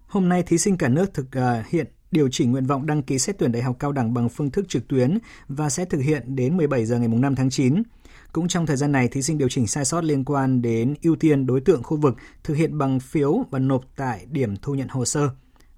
[0.06, 3.18] Hôm nay, thí sinh cả nước thực uh, hiện điều chỉnh nguyện vọng đăng ký
[3.18, 6.37] xét tuyển đại học cao đẳng bằng phương thức trực tuyến và sẽ thực hiện
[6.37, 7.83] đến 17 giờ ngày 5 tháng 9.
[8.33, 11.16] Cũng trong thời gian này, thí sinh điều chỉnh sai sót liên quan đến ưu
[11.16, 14.88] tiên đối tượng khu vực thực hiện bằng phiếu và nộp tại điểm thu nhận
[14.88, 15.29] hồ sơ.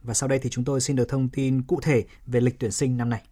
[0.02, 2.70] Và sau đây thì chúng tôi xin được thông tin cụ thể về lịch tuyển
[2.70, 3.22] sinh năm nay.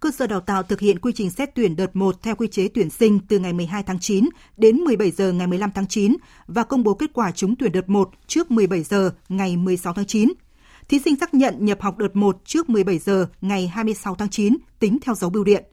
[0.00, 2.68] Cơ sở đào tạo thực hiện quy trình xét tuyển đợt 1 theo quy chế
[2.68, 6.64] tuyển sinh từ ngày 12 tháng 9 đến 17 giờ ngày 15 tháng 9 và
[6.64, 10.32] công bố kết quả trúng tuyển đợt 1 trước 17 giờ ngày 16 tháng 9.
[10.88, 14.56] Thí sinh xác nhận nhập học đợt 1 trước 17 giờ ngày 26 tháng 9
[14.78, 15.64] tính theo dấu bưu điện.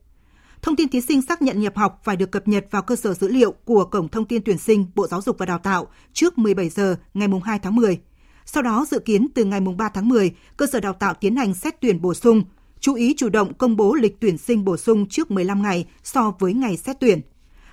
[0.61, 3.13] Thông tin thí sinh xác nhận nhập học phải được cập nhật vào cơ sở
[3.13, 6.37] dữ liệu của Cổng Thông tin Tuyển sinh Bộ Giáo dục và Đào tạo trước
[6.37, 7.99] 17 giờ ngày 2 tháng 10.
[8.45, 11.53] Sau đó dự kiến từ ngày 3 tháng 10, cơ sở đào tạo tiến hành
[11.53, 12.43] xét tuyển bổ sung,
[12.79, 16.33] chú ý chủ động công bố lịch tuyển sinh bổ sung trước 15 ngày so
[16.39, 17.21] với ngày xét tuyển.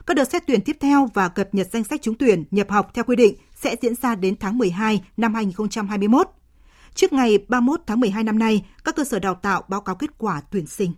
[0.07, 2.91] Các đợt xét tuyển tiếp theo và cập nhật danh sách trúng tuyển nhập học
[2.95, 6.27] theo quy định sẽ diễn ra đến tháng 12 năm 2021.
[6.99, 10.11] Trước ngày 31 tháng 12 năm nay, các cơ sở đào tạo báo cáo kết
[10.19, 10.93] quả tuyển sinh.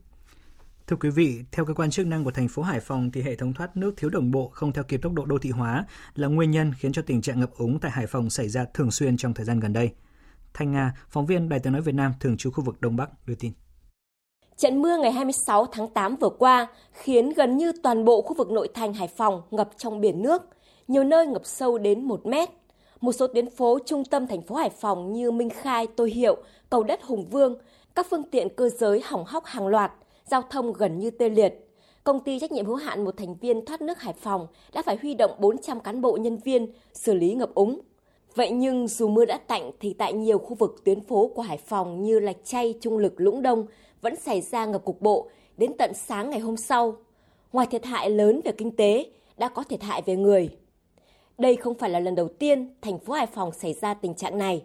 [0.87, 3.37] Thưa quý vị, theo cơ quan chức năng của thành phố Hải Phòng thì hệ
[3.37, 5.85] thống thoát nước thiếu đồng bộ không theo kịp tốc độ đô thị hóa
[6.15, 8.91] là nguyên nhân khiến cho tình trạng ngập úng tại Hải Phòng xảy ra thường
[8.91, 9.91] xuyên trong thời gian gần đây.
[10.55, 13.11] Thanh Nga, phóng viên Đài tiếng nói Việt Nam thường trú khu vực Đông Bắc
[13.27, 13.53] đưa tin.
[14.57, 18.51] Trận mưa ngày 26 tháng 8 vừa qua khiến gần như toàn bộ khu vực
[18.51, 20.43] nội thành Hải Phòng ngập trong biển nước,
[20.89, 22.49] nhiều nơi ngập sâu đến 1 mét.
[23.01, 26.37] Một số tuyến phố trung tâm thành phố Hải Phòng như Minh Khai, Tô Hiệu,
[26.71, 27.59] Cầu Đất Hùng Vương,
[27.95, 29.93] các phương tiện cơ giới hỏng hóc hàng loạt,
[30.25, 31.69] giao thông gần như tê liệt.
[32.05, 34.97] Công ty trách nhiệm hữu hạn một thành viên thoát nước Hải Phòng đã phải
[35.03, 37.81] huy động 400 cán bộ nhân viên xử lý ngập úng.
[38.35, 41.59] Vậy nhưng dù mưa đã tạnh thì tại nhiều khu vực tuyến phố của Hải
[41.59, 43.67] Phòng như Lạch Chay, Trung Lực, Lũng Đông
[44.01, 46.97] vẫn xảy ra ngập cục bộ đến tận sáng ngày hôm sau.
[47.53, 50.51] Ngoài thiệt hại lớn về kinh tế, đã có thiệt hại về người.
[51.41, 54.39] Đây không phải là lần đầu tiên thành phố Hải Phòng xảy ra tình trạng
[54.39, 54.65] này.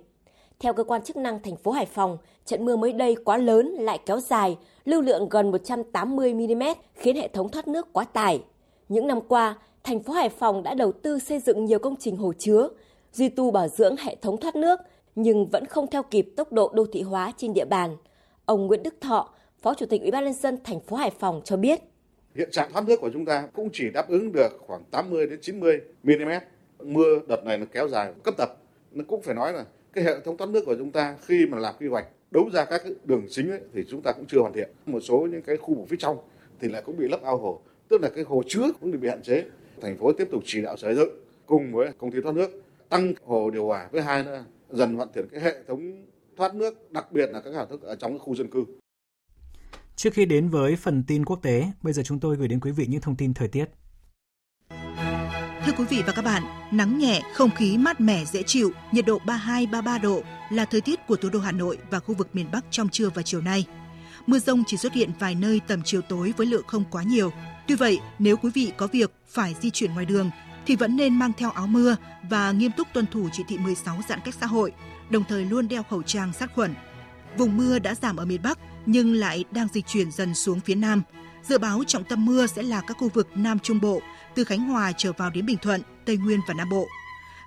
[0.59, 3.67] Theo cơ quan chức năng thành phố Hải Phòng, trận mưa mới đây quá lớn
[3.67, 6.63] lại kéo dài, lưu lượng gần 180 mm
[6.95, 8.43] khiến hệ thống thoát nước quá tải.
[8.89, 12.17] Những năm qua, thành phố Hải Phòng đã đầu tư xây dựng nhiều công trình
[12.17, 12.69] hồ chứa,
[13.13, 14.79] duy tu bảo dưỡng hệ thống thoát nước
[15.15, 17.97] nhưng vẫn không theo kịp tốc độ đô thị hóa trên địa bàn.
[18.45, 19.29] Ông Nguyễn Đức Thọ,
[19.61, 21.79] Phó Chủ tịch Ủy ban nhân dân thành phố Hải Phòng cho biết:
[22.35, 25.39] Hiện trạng thoát nước của chúng ta cũng chỉ đáp ứng được khoảng 80 đến
[25.41, 26.29] 90 mm.
[26.85, 28.57] Mưa đợt này nó kéo dài cấp tập,
[28.91, 31.59] nó cũng phải nói là cái hệ thống thoát nước của chúng ta khi mà
[31.59, 34.53] làm quy hoạch đấu ra các đường chính ấy, thì chúng ta cũng chưa hoàn
[34.53, 34.69] thiện.
[34.85, 36.17] Một số những cái khu vực phía trong
[36.59, 39.21] thì lại cũng bị lấp ao hồ, tức là cái hồ chứa cũng bị hạn
[39.21, 39.43] chế.
[39.81, 41.09] Thành phố tiếp tục chỉ đạo xây dựng
[41.45, 45.07] cùng với công ty thoát nước tăng hồ điều hòa với hai nữa dần hoàn
[45.13, 46.05] thiện cái hệ thống
[46.37, 48.65] thoát nước đặc biệt là các hệ thống ở trong khu dân cư.
[49.95, 52.71] Trước khi đến với phần tin quốc tế, bây giờ chúng tôi gửi đến quý
[52.71, 53.65] vị những thông tin thời tiết.
[55.65, 59.05] Thưa quý vị và các bạn, nắng nhẹ, không khí mát mẻ dễ chịu, nhiệt
[59.05, 62.47] độ 32-33 độ là thời tiết của thủ đô Hà Nội và khu vực miền
[62.51, 63.65] Bắc trong trưa và chiều nay.
[64.27, 67.31] Mưa rông chỉ xuất hiện vài nơi tầm chiều tối với lượng không quá nhiều.
[67.67, 70.29] Tuy vậy, nếu quý vị có việc phải di chuyển ngoài đường
[70.65, 71.95] thì vẫn nên mang theo áo mưa
[72.29, 74.71] và nghiêm túc tuân thủ chỉ thị 16 giãn cách xã hội,
[75.09, 76.73] đồng thời luôn đeo khẩu trang sát khuẩn.
[77.37, 80.75] Vùng mưa đã giảm ở miền Bắc nhưng lại đang di chuyển dần xuống phía
[80.75, 81.01] Nam.
[81.43, 84.01] Dự báo trọng tâm mưa sẽ là các khu vực Nam Trung Bộ,
[84.35, 86.87] từ Khánh Hòa trở vào đến Bình Thuận, Tây Nguyên và Nam Bộ.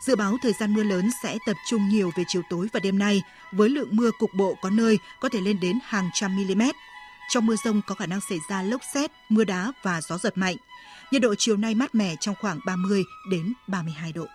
[0.06, 2.98] Dự báo thời gian mưa lớn sẽ tập trung nhiều về chiều tối và đêm
[2.98, 3.22] nay,
[3.52, 6.62] với lượng mưa cục bộ có nơi có thể lên đến hàng trăm mm.
[7.28, 10.38] Trong mưa rông có khả năng xảy ra lốc xét, mưa đá và gió giật
[10.38, 10.56] mạnh.
[11.12, 14.26] Nhiệt độ chiều nay mát mẻ trong khoảng 30 đến 32 độ.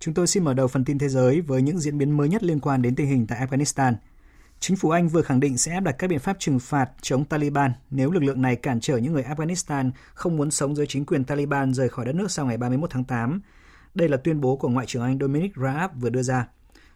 [0.00, 2.42] Chúng tôi xin mở đầu phần tin thế giới với những diễn biến mới nhất
[2.42, 3.94] liên quan đến tình hình tại Afghanistan.
[4.62, 7.24] Chính phủ Anh vừa khẳng định sẽ áp đặt các biện pháp trừng phạt chống
[7.24, 11.06] Taliban nếu lực lượng này cản trở những người Afghanistan không muốn sống dưới chính
[11.06, 13.40] quyền Taliban rời khỏi đất nước sau ngày 31 tháng 8.
[13.94, 16.48] Đây là tuyên bố của Ngoại trưởng Anh Dominic Raab vừa đưa ra.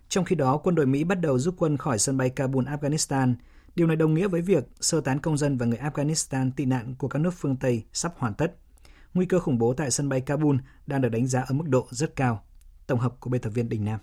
[0.08, 3.34] Trong khi đó, quân đội Mỹ bắt đầu rút quân khỏi sân bay Kabul, Afghanistan.
[3.76, 6.94] Điều này đồng nghĩa với việc sơ tán công dân và người Afghanistan tị nạn
[6.98, 8.56] của các nước phương Tây sắp hoàn tất.
[9.14, 11.86] Nguy cơ khủng bố tại sân bay Kabul đang được đánh giá ở mức độ
[11.90, 12.44] rất cao.
[12.86, 14.00] Tổng hợp của biên tập viên Đình Nam.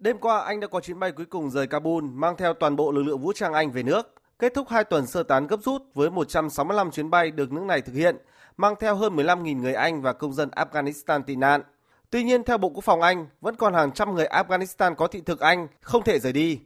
[0.00, 2.92] Đêm qua, Anh đã có chuyến bay cuối cùng rời Kabul mang theo toàn bộ
[2.92, 5.82] lực lượng vũ trang Anh về nước, kết thúc hai tuần sơ tán gấp rút
[5.94, 8.16] với 165 chuyến bay được nước này thực hiện,
[8.56, 11.62] mang theo hơn 15.000 người Anh và công dân Afghanistan tị nạn.
[12.10, 15.20] Tuy nhiên, theo Bộ Quốc phòng Anh, vẫn còn hàng trăm người Afghanistan có thị
[15.20, 16.60] thực Anh không thể rời đi.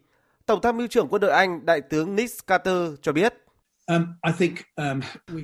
[0.47, 3.44] Tổng tham mưu trưởng quân đội Anh, Đại tướng Nick Carter cho biết.
[3.87, 4.07] Um,
[4.77, 5.01] um,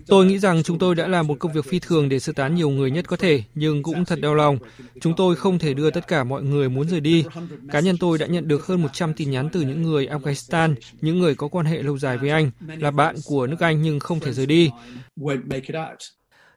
[0.07, 2.55] tôi nghĩ rằng chúng tôi đã làm một công việc phi thường để sơ tán
[2.55, 4.59] nhiều người nhất có thể, nhưng cũng thật đau lòng.
[5.00, 7.24] Chúng tôi không thể đưa tất cả mọi người muốn rời đi.
[7.72, 11.18] Cá nhân tôi đã nhận được hơn 100 tin nhắn từ những người Afghanistan, những
[11.18, 14.20] người có quan hệ lâu dài với Anh, là bạn của nước Anh nhưng không
[14.20, 14.70] thể rời đi.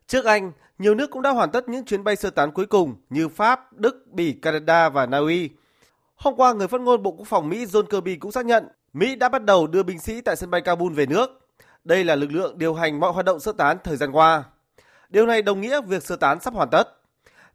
[0.08, 2.96] Trước Anh, nhiều nước cũng đã hoàn tất những chuyến bay sơ tán cuối cùng
[3.10, 5.50] như Pháp, Đức, Bỉ, Canada và Na Uy.
[6.16, 9.16] Hôm qua, người phát ngôn Bộ Quốc phòng Mỹ John Kirby cũng xác nhận Mỹ
[9.16, 11.43] đã bắt đầu đưa binh sĩ tại sân bay Kabul về nước
[11.84, 14.44] đây là lực lượng điều hành mọi hoạt động sơ tán thời gian qua.
[15.10, 16.84] Điều này đồng nghĩa việc sơ tán sắp hoàn tất.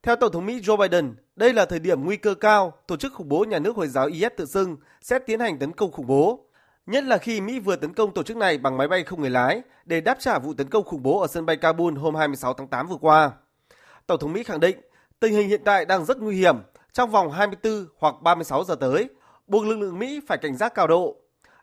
[0.03, 3.13] Theo Tổng thống Mỹ Joe Biden, đây là thời điểm nguy cơ cao tổ chức
[3.13, 6.07] khủng bố nhà nước Hồi giáo IS tự xưng sẽ tiến hành tấn công khủng
[6.07, 6.45] bố.
[6.87, 9.31] Nhất là khi Mỹ vừa tấn công tổ chức này bằng máy bay không người
[9.31, 12.55] lái để đáp trả vụ tấn công khủng bố ở sân bay Kabul hôm 26
[12.55, 13.31] tháng 8 vừa qua.
[14.07, 14.77] Tổng thống Mỹ khẳng định
[15.21, 16.57] tình hình hiện tại đang rất nguy hiểm
[16.93, 19.09] trong vòng 24 hoặc 36 giờ tới,
[19.47, 21.17] buộc lực lượng Mỹ phải cảnh giác cao độ.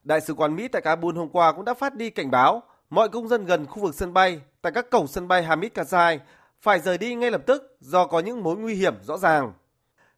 [0.05, 3.09] Đại sứ quán Mỹ tại Kabul hôm qua cũng đã phát đi cảnh báo mọi
[3.09, 6.19] công dân gần khu vực sân bay tại các cổng sân bay Hamid Karzai
[6.61, 9.53] phải rời đi ngay lập tức do có những mối nguy hiểm rõ ràng.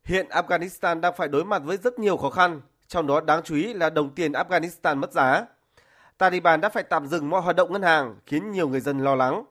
[0.04, 3.56] Hiện Afghanistan đang phải đối mặt với rất nhiều khó khăn, trong đó đáng chú
[3.56, 5.46] ý là đồng tiền Afghanistan mất giá.
[6.18, 9.16] Taliban đã phải tạm dừng mọi hoạt động ngân hàng khiến nhiều người dân lo
[9.16, 9.44] lắng.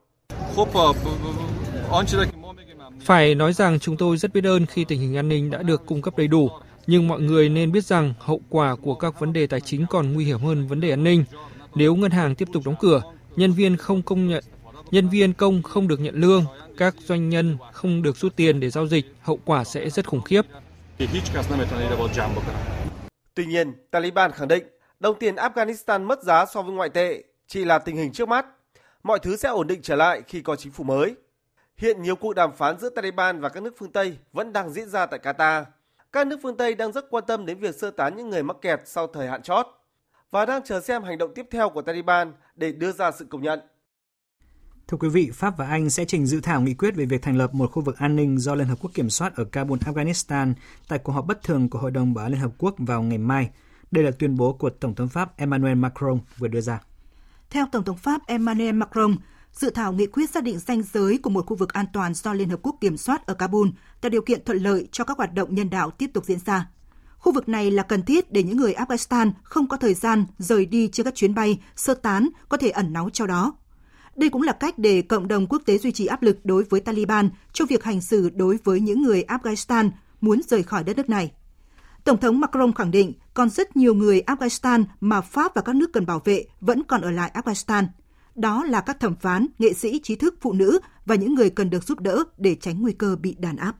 [3.00, 5.86] Phải nói rằng chúng tôi rất biết ơn khi tình hình an ninh đã được
[5.86, 6.50] cung cấp đầy đủ
[6.86, 10.12] nhưng mọi người nên biết rằng hậu quả của các vấn đề tài chính còn
[10.12, 11.24] nguy hiểm hơn vấn đề an ninh.
[11.74, 13.02] Nếu ngân hàng tiếp tục đóng cửa,
[13.36, 14.44] nhân viên không công nhận,
[14.90, 16.44] nhân viên công không được nhận lương,
[16.76, 20.22] các doanh nhân không được rút tiền để giao dịch, hậu quả sẽ rất khủng
[20.22, 20.42] khiếp.
[23.34, 24.64] Tuy nhiên, Taliban khẳng định
[25.00, 28.46] đồng tiền Afghanistan mất giá so với ngoại tệ chỉ là tình hình trước mắt.
[29.02, 31.14] Mọi thứ sẽ ổn định trở lại khi có chính phủ mới.
[31.76, 34.88] Hiện nhiều cuộc đàm phán giữa Taliban và các nước phương Tây vẫn đang diễn
[34.88, 35.64] ra tại Qatar
[36.12, 38.56] các nước phương Tây đang rất quan tâm đến việc sơ tán những người mắc
[38.62, 39.66] kẹt sau thời hạn chót
[40.30, 43.42] và đang chờ xem hành động tiếp theo của Taliban để đưa ra sự công
[43.42, 43.60] nhận.
[44.88, 47.36] Thưa quý vị, Pháp và Anh sẽ trình dự thảo nghị quyết về việc thành
[47.36, 50.54] lập một khu vực an ninh do Liên Hợp Quốc kiểm soát ở Kabul, Afghanistan
[50.88, 53.18] tại cuộc họp bất thường của Hội đồng Bảo an Liên Hợp Quốc vào ngày
[53.18, 53.50] mai.
[53.90, 56.80] Đây là tuyên bố của Tổng thống Pháp Emmanuel Macron vừa đưa ra.
[57.50, 59.16] Theo Tổng thống Pháp Emmanuel Macron,
[59.56, 62.32] dự thảo nghị quyết xác định ranh giới của một khu vực an toàn do
[62.32, 63.68] Liên Hợp Quốc kiểm soát ở Kabul
[64.00, 66.68] tạo điều kiện thuận lợi cho các hoạt động nhân đạo tiếp tục diễn ra.
[67.18, 70.66] Khu vực này là cần thiết để những người Afghanistan không có thời gian rời
[70.66, 73.54] đi trên các chuyến bay, sơ tán, có thể ẩn náu cho đó.
[74.16, 76.80] Đây cũng là cách để cộng đồng quốc tế duy trì áp lực đối với
[76.80, 79.90] Taliban trong việc hành xử đối với những người Afghanistan
[80.20, 81.32] muốn rời khỏi đất nước này.
[82.04, 85.92] Tổng thống Macron khẳng định còn rất nhiều người Afghanistan mà Pháp và các nước
[85.92, 87.84] cần bảo vệ vẫn còn ở lại Afghanistan.
[88.36, 91.70] Đó là các thẩm phán, nghệ sĩ, trí thức, phụ nữ và những người cần
[91.70, 93.76] được giúp đỡ để tránh nguy cơ bị đàn áp.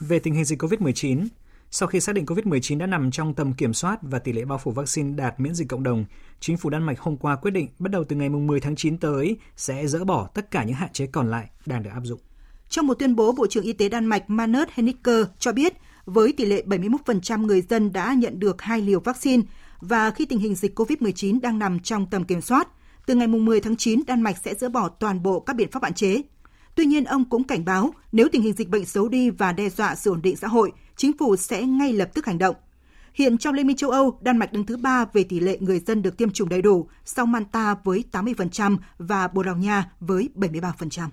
[0.00, 1.26] Về tình hình dịch COVID-19,
[1.70, 4.58] sau khi xác định COVID-19 đã nằm trong tầm kiểm soát và tỷ lệ bao
[4.58, 6.04] phủ vaccine đạt miễn dịch cộng đồng,
[6.40, 8.98] chính phủ Đan Mạch hôm qua quyết định bắt đầu từ ngày 10 tháng 9
[8.98, 12.20] tới sẽ dỡ bỏ tất cả những hạn chế còn lại đang được áp dụng.
[12.68, 15.72] Trong một tuyên bố, Bộ trưởng Y tế Đan Mạch Magnus Henniker cho biết
[16.04, 19.42] với tỷ lệ 71% người dân đã nhận được hai liều vaccine
[19.80, 22.68] và khi tình hình dịch COVID-19 đang nằm trong tầm kiểm soát,
[23.06, 25.82] từ ngày 10 tháng 9, Đan Mạch sẽ dỡ bỏ toàn bộ các biện pháp
[25.82, 26.22] hạn chế.
[26.74, 29.68] Tuy nhiên, ông cũng cảnh báo nếu tình hình dịch bệnh xấu đi và đe
[29.68, 32.56] dọa sự ổn định xã hội, chính phủ sẽ ngay lập tức hành động.
[33.14, 35.78] Hiện trong Liên minh châu Âu, Đan Mạch đứng thứ ba về tỷ lệ người
[35.78, 40.28] dân được tiêm chủng đầy đủ, sau Malta với 80% và Bồ Đào Nha với
[40.34, 41.08] 73%.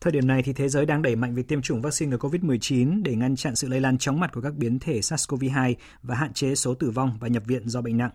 [0.00, 3.02] Thời điểm này thì thế giới đang đẩy mạnh việc tiêm chủng vaccine ngừa COVID-19
[3.02, 6.32] để ngăn chặn sự lây lan chóng mặt của các biến thể SARS-CoV-2 và hạn
[6.32, 8.10] chế số tử vong và nhập viện do bệnh nặng.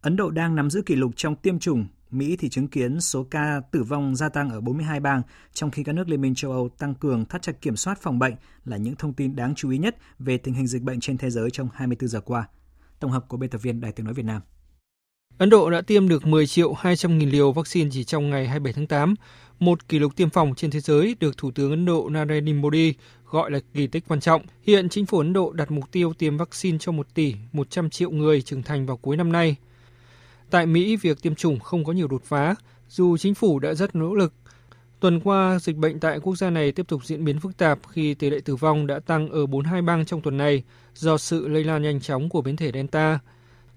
[0.00, 3.26] Ấn Độ đang nắm giữ kỷ lục trong tiêm chủng, Mỹ thì chứng kiến số
[3.30, 6.52] ca tử vong gia tăng ở 42 bang, trong khi các nước Liên minh châu
[6.52, 9.70] Âu tăng cường thắt chặt kiểm soát phòng bệnh là những thông tin đáng chú
[9.70, 12.48] ý nhất về tình hình dịch bệnh trên thế giới trong 24 giờ qua.
[13.00, 14.42] Tổng hợp của biên tập viên Đài tiếng nói Việt Nam.
[15.38, 18.72] Ấn Độ đã tiêm được 10 triệu 200 nghìn liều vaccine chỉ trong ngày 27
[18.72, 19.14] tháng 8,
[19.58, 22.94] một kỷ lục tiêm phòng trên thế giới được Thủ tướng Ấn Độ Narendra Modi
[23.30, 24.42] gọi là kỳ tích quan trọng.
[24.62, 28.10] Hiện chính phủ Ấn Độ đặt mục tiêu tiêm vaccine cho 1 tỷ 100 triệu
[28.10, 29.56] người trưởng thành vào cuối năm nay.
[30.50, 32.54] Tại Mỹ, việc tiêm chủng không có nhiều đột phá,
[32.88, 34.32] dù chính phủ đã rất nỗ lực.
[35.00, 38.14] Tuần qua, dịch bệnh tại quốc gia này tiếp tục diễn biến phức tạp khi
[38.14, 40.62] tỷ lệ tử vong đã tăng ở 42 bang trong tuần này
[40.94, 43.18] do sự lây lan nhanh chóng của biến thể Delta.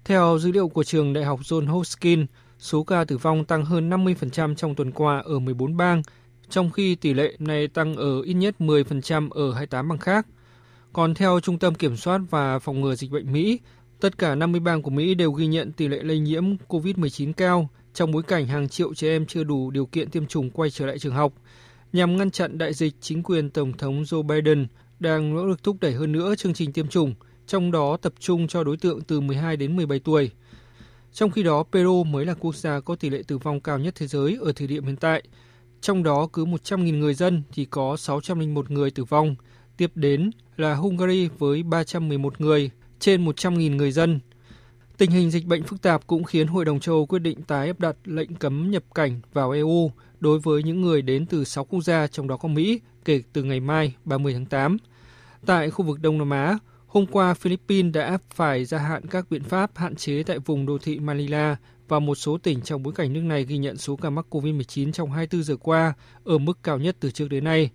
[0.04, 3.90] Theo dữ liệu của trường Đại học John Hopkins, số ca tử vong tăng hơn
[3.90, 6.02] 50% trong tuần qua ở 14 bang,
[6.48, 10.26] trong khi tỷ lệ này tăng ở ít nhất 10% ở 28 bang khác.
[10.92, 13.60] Còn theo Trung tâm Kiểm soát và Phòng ngừa Dịch bệnh Mỹ,
[14.02, 17.68] tất cả 50 bang của Mỹ đều ghi nhận tỷ lệ lây nhiễm COVID-19 cao
[17.94, 20.86] trong bối cảnh hàng triệu trẻ em chưa đủ điều kiện tiêm chủng quay trở
[20.86, 21.32] lại trường học.
[21.92, 24.66] Nhằm ngăn chặn đại dịch, chính quyền Tổng thống Joe Biden
[25.00, 27.14] đang nỗ lực thúc đẩy hơn nữa chương trình tiêm chủng,
[27.46, 30.30] trong đó tập trung cho đối tượng từ 12 đến 17 tuổi.
[31.12, 33.94] Trong khi đó, Peru mới là quốc gia có tỷ lệ tử vong cao nhất
[33.96, 35.22] thế giới ở thời điểm hiện tại.
[35.80, 39.34] Trong đó, cứ 100.000 người dân thì có 601 người tử vong.
[39.76, 42.70] Tiếp đến là Hungary với 311 người,
[43.02, 44.20] trên 100.000 người dân.
[44.98, 47.66] Tình hình dịch bệnh phức tạp cũng khiến Hội đồng châu Âu quyết định tái
[47.66, 51.64] áp đặt lệnh cấm nhập cảnh vào EU đối với những người đến từ 6
[51.64, 54.76] quốc gia trong đó có Mỹ kể từ ngày mai 30 tháng 8.
[55.46, 59.42] Tại khu vực Đông Nam Á, hôm qua Philippines đã phải gia hạn các biện
[59.42, 61.56] pháp hạn chế tại vùng đô thị Manila
[61.88, 64.92] và một số tỉnh trong bối cảnh nước này ghi nhận số ca mắc COVID-19
[64.92, 67.70] trong 24 giờ qua ở mức cao nhất từ trước đến nay.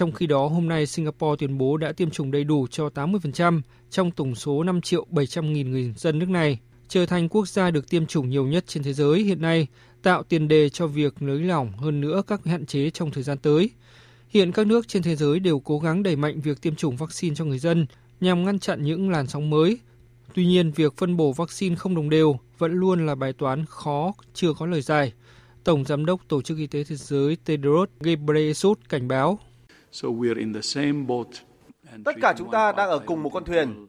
[0.00, 3.60] Trong khi đó, hôm nay Singapore tuyên bố đã tiêm chủng đầy đủ cho 80%
[3.90, 6.58] trong tổng số 5 triệu 700 nghìn người dân nước này,
[6.88, 9.66] trở thành quốc gia được tiêm chủng nhiều nhất trên thế giới hiện nay,
[10.02, 13.38] tạo tiền đề cho việc nới lỏng hơn nữa các hạn chế trong thời gian
[13.38, 13.70] tới.
[14.28, 17.34] Hiện các nước trên thế giới đều cố gắng đẩy mạnh việc tiêm chủng vaccine
[17.34, 17.86] cho người dân
[18.20, 19.78] nhằm ngăn chặn những làn sóng mới.
[20.34, 24.12] Tuy nhiên, việc phân bổ vaccine không đồng đều vẫn luôn là bài toán khó,
[24.34, 25.12] chưa có lời giải.
[25.64, 29.38] Tổng Giám đốc Tổ chức Y tế Thế giới Tedros Ghebreyesus cảnh báo
[32.04, 33.86] Tất cả chúng ta đang ở cùng một con thuyền.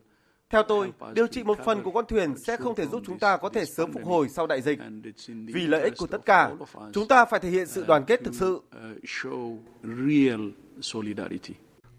[0.49, 3.37] Theo tôi, điều trị một phần của con thuyền sẽ không thể giúp chúng ta
[3.37, 4.79] có thể sớm phục hồi sau đại dịch.
[5.27, 6.51] Vì lợi ích của tất cả,
[6.93, 8.61] chúng ta phải thể hiện sự đoàn kết thực sự.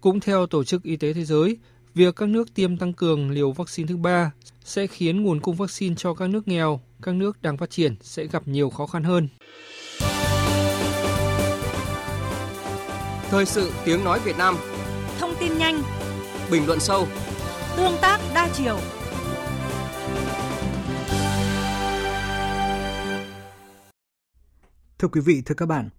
[0.01, 1.57] Cũng theo Tổ chức Y tế Thế giới,
[1.93, 4.31] việc các nước tiêm tăng cường liều vaccine thứ ba
[4.63, 8.27] sẽ khiến nguồn cung vaccine cho các nước nghèo, các nước đang phát triển sẽ
[8.27, 9.27] gặp nhiều khó khăn hơn.
[13.33, 14.55] Thời sự tiếng nói Việt Nam.
[15.19, 15.81] Thông tin nhanh.
[16.51, 17.07] Bình luận sâu.
[17.77, 18.77] Tương tác đa chiều.
[24.99, 25.89] Thưa quý vị, thưa các bạn,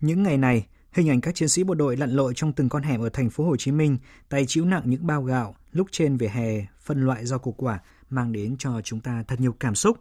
[0.00, 2.82] những ngày này, hình ảnh các chiến sĩ bộ đội lặn lội trong từng con
[2.82, 6.16] hẻm ở thành phố Hồ Chí Minh, tay chịu nặng những bao gạo lúc trên
[6.16, 7.78] vỉa hè phân loại rau củ quả
[8.10, 9.98] mang đến cho chúng ta thật nhiều cảm xúc.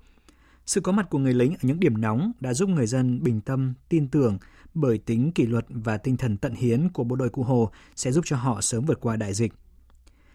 [0.65, 3.41] Sự có mặt của người lính ở những điểm nóng đã giúp người dân bình
[3.41, 4.37] tâm, tin tưởng
[4.73, 8.11] bởi tính kỷ luật và tinh thần tận hiến của bộ đội Cụ Hồ sẽ
[8.11, 9.53] giúp cho họ sớm vượt qua đại dịch.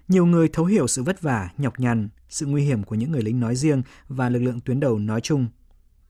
[0.09, 3.22] Nhiều người thấu hiểu sự vất vả, nhọc nhằn, sự nguy hiểm của những người
[3.22, 5.49] lính nói riêng và lực lượng tuyến đầu nói chung.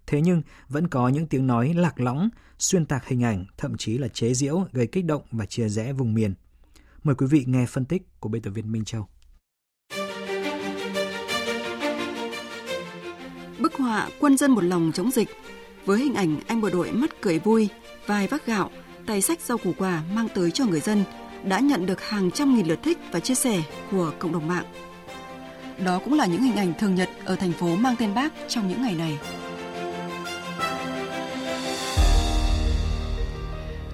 [0.06, 3.98] Thế nhưng vẫn có những tiếng nói lạc lõng, xuyên tạc hình ảnh, thậm chí
[3.98, 6.34] là chế giễu, gây kích động và chia rẽ vùng miền.
[7.02, 9.06] Mời quý vị nghe phân tích của biên tập viên Minh Châu.
[13.58, 15.28] Bức họa Quân dân một lòng chống dịch
[15.84, 17.68] với hình ảnh anh bộ đội mắt cười vui,
[18.06, 18.70] vai vác gạo,
[19.06, 21.04] tay sách rau củ quả mang tới cho người dân
[21.44, 24.64] đã nhận được hàng trăm nghìn lượt thích và chia sẻ của cộng đồng mạng.
[25.84, 28.68] Đó cũng là những hình ảnh thường nhật ở thành phố mang tên Bác trong
[28.68, 29.18] những ngày này.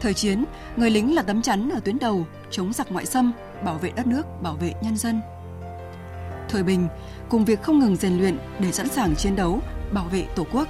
[0.00, 0.44] Thời chiến,
[0.76, 3.32] người lính là tấm chắn ở tuyến đầu, chống giặc ngoại xâm,
[3.64, 5.20] bảo vệ đất nước, bảo vệ nhân dân.
[6.48, 6.88] Thời bình,
[7.28, 9.60] cùng việc không ngừng rèn luyện để sẵn sàng chiến đấu,
[9.92, 10.68] bảo vệ Tổ quốc.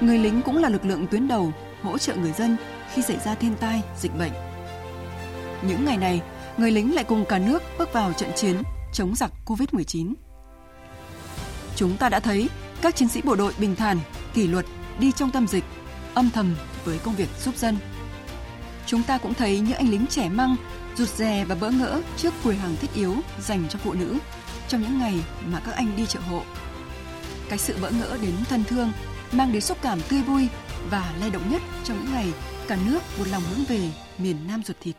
[0.00, 1.52] Người lính cũng là lực lượng tuyến đầu,
[1.84, 2.56] hỗ trợ người dân
[2.92, 4.32] khi xảy ra thiên tai, dịch bệnh.
[5.62, 6.22] Những ngày này,
[6.56, 8.62] người lính lại cùng cả nước bước vào trận chiến
[8.92, 10.14] chống giặc Covid-19.
[11.76, 12.48] Chúng ta đã thấy
[12.82, 13.98] các chiến sĩ bộ đội bình thản,
[14.34, 14.66] kỷ luật
[14.98, 15.64] đi trong tâm dịch,
[16.14, 17.76] âm thầm với công việc giúp dân.
[18.86, 20.56] Chúng ta cũng thấy những anh lính trẻ măng
[20.96, 24.18] rụt rè và bỡ ngỡ trước quầy hàng thiết yếu dành cho phụ nữ
[24.68, 26.42] trong những ngày mà các anh đi chợ hộ.
[27.48, 28.92] Cái sự bỡ ngỡ đến thân thương
[29.32, 30.48] mang đến xúc cảm tươi vui
[30.90, 32.32] và lay động nhất trong những ngày
[32.68, 33.80] cả nước một lòng hướng về
[34.18, 34.96] miền Nam ruột thịt.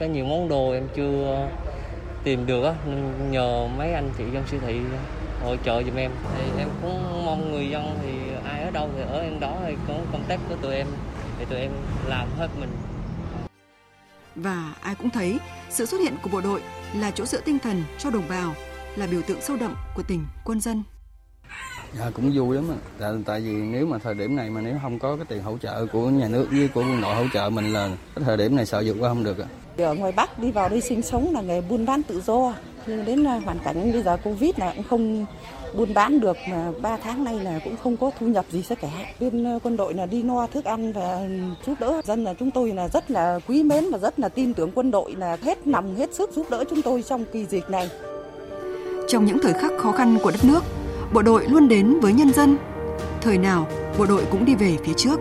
[0.00, 1.48] Có nhiều món đồ em chưa
[2.24, 2.74] tìm được á,
[3.30, 4.80] nhờ mấy anh chị trong siêu thị
[5.42, 6.10] hỗ trợ giùm em.
[6.36, 8.12] Thì em cũng mong người dân thì
[8.44, 10.86] ai ở đâu thì ở em đó thì có công tác của tụi em
[11.38, 11.70] thì tụi em
[12.06, 12.70] làm hết mình.
[14.34, 15.38] Và ai cũng thấy
[15.70, 16.62] sự xuất hiện của bộ đội
[16.94, 18.54] là chỗ dựa tinh thần cho đồng bào,
[18.96, 20.82] là biểu tượng sâu đậm của tình quân dân
[21.98, 22.78] Dạ, cũng vui lắm ạ.
[23.00, 25.58] Dạ, tại vì nếu mà thời điểm này mà nếu không có cái tiền hỗ
[25.58, 28.56] trợ của nhà nước với của quân đội hỗ trợ mình là cái thời điểm
[28.56, 29.46] này sợ vượt qua không được ạ.
[29.78, 32.54] Ở ngoài Bắc đi vào đây sinh sống là nghề buôn bán tự do.
[32.86, 35.26] Nhưng đến à, hoàn cảnh bây giờ Covid là cũng không
[35.76, 38.74] buôn bán được mà 3 tháng nay là cũng không có thu nhập gì sẽ
[38.74, 38.88] cả.
[39.20, 41.20] Bên à, quân đội là đi no thức ăn và
[41.66, 44.54] giúp đỡ dân là chúng tôi là rất là quý mến và rất là tin
[44.54, 47.70] tưởng quân đội là hết lòng hết sức giúp đỡ chúng tôi trong kỳ dịch
[47.70, 47.90] này.
[49.08, 50.64] Trong những thời khắc khó khăn của đất nước,
[51.12, 52.56] bộ đội luôn đến với nhân dân.
[53.20, 55.20] Thời nào, bộ đội cũng đi về phía trước,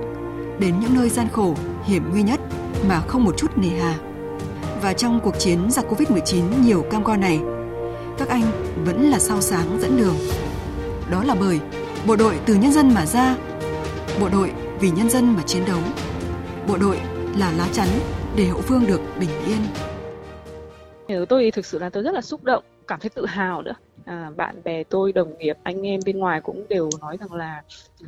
[0.59, 2.39] đến những nơi gian khổ, hiểm nguy nhất
[2.87, 3.95] mà không một chút nề hà.
[4.81, 7.39] Và trong cuộc chiến giặc Covid-19 nhiều cam go này,
[8.17, 8.43] các anh
[8.85, 10.15] vẫn là sao sáng dẫn đường.
[11.11, 11.59] Đó là bởi
[12.07, 13.35] bộ đội từ nhân dân mà ra,
[14.21, 15.79] bộ đội vì nhân dân mà chiến đấu.
[16.67, 16.97] Bộ đội
[17.37, 17.87] là lá chắn
[18.35, 21.25] để hậu phương được bình yên.
[21.25, 23.73] tôi thực sự là tôi rất là xúc động, cảm thấy tự hào nữa
[24.05, 27.63] à, bạn bè tôi đồng nghiệp anh em bên ngoài cũng đều nói rằng là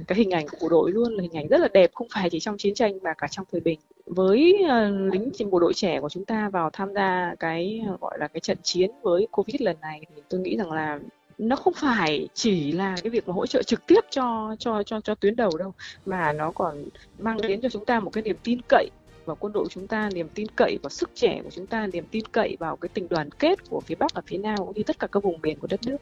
[0.07, 2.29] cái hình ảnh của bộ đội luôn là hình ảnh rất là đẹp không phải
[2.29, 3.79] chỉ trong chiến tranh mà cả trong thời bình.
[4.05, 7.97] Với uh, lính trên bộ đội trẻ của chúng ta vào tham gia cái ờ,
[8.01, 10.99] gọi là cái trận chiến với covid lần này thì tôi nghĩ rằng là
[11.37, 15.01] nó không phải chỉ là cái việc mà hỗ trợ trực tiếp cho cho cho
[15.01, 15.73] cho tuyến đầu đâu
[16.05, 16.85] mà nó còn
[17.19, 18.89] mang đến cho chúng ta một cái niềm tin cậy
[19.27, 22.05] vào quân đội chúng ta niềm tin cậy vào sức trẻ của chúng ta niềm
[22.11, 24.83] tin cậy vào cái tình đoàn kết của phía bắc và phía nam cũng như
[24.83, 25.97] tất cả các vùng miền của đất nước.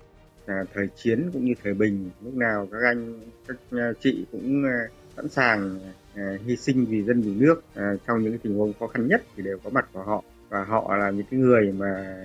[0.46, 4.64] À, thời chiến cũng như thời bình lúc nào các anh các à, chị cũng
[4.66, 4.78] à,
[5.16, 5.80] sẵn sàng
[6.16, 9.24] à, hy sinh vì dân vì nước à, trong những tình huống khó khăn nhất
[9.36, 10.24] thì đều có mặt của họ.
[10.50, 12.18] Và họ là những cái người mà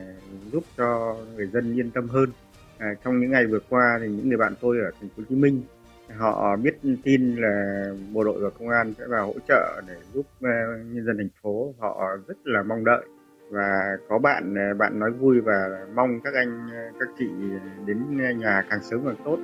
[0.52, 2.30] giúp cho người dân yên tâm hơn.
[2.78, 5.24] À, trong những ngày vừa qua thì những người bạn tôi ở thành phố Hồ
[5.28, 5.62] Chí Minh
[6.18, 10.26] họ biết tin là bộ đội và công an sẽ vào hỗ trợ để giúp
[10.38, 10.46] uh,
[10.86, 11.74] nhân dân thành phố.
[11.78, 13.06] Họ rất là mong đợi
[13.50, 17.26] và có bạn uh, bạn nói vui và mong các anh uh, các chị
[17.86, 17.98] đến
[18.38, 19.38] nhà càng sớm càng tốt.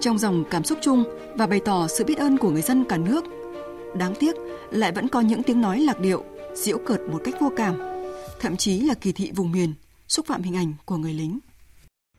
[0.00, 1.04] Trong dòng cảm xúc chung
[1.36, 3.24] và bày tỏ sự biết ơn của người dân cả nước
[3.98, 4.36] đáng tiếc
[4.70, 6.24] lại vẫn có những tiếng nói lạc điệu
[6.54, 7.74] giễu cợt một cách vô cảm
[8.40, 9.74] thậm chí là kỳ thị vùng miền
[10.08, 11.38] xúc phạm hình ảnh của người lính.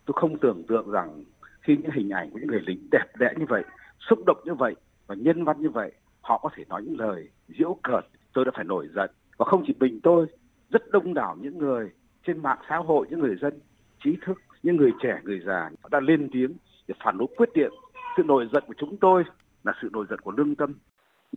[0.05, 1.23] Tôi không tưởng tượng rằng
[1.69, 3.63] khi những hình ảnh của những người lính đẹp đẽ như vậy,
[3.99, 4.75] xúc động như vậy
[5.07, 5.91] và nhân văn như vậy,
[6.21, 9.09] họ có thể nói những lời giễu cợt, tôi đã phải nổi giận.
[9.37, 10.27] Và không chỉ mình tôi,
[10.69, 11.89] rất đông đảo những người
[12.27, 13.59] trên mạng xã hội, những người dân
[14.03, 16.53] trí thức, những người trẻ, người già đã lên tiếng
[16.87, 17.69] để phản đối quyết liệt.
[18.17, 19.23] Sự nổi giận của chúng tôi
[19.63, 20.73] là sự nổi giận của lương tâm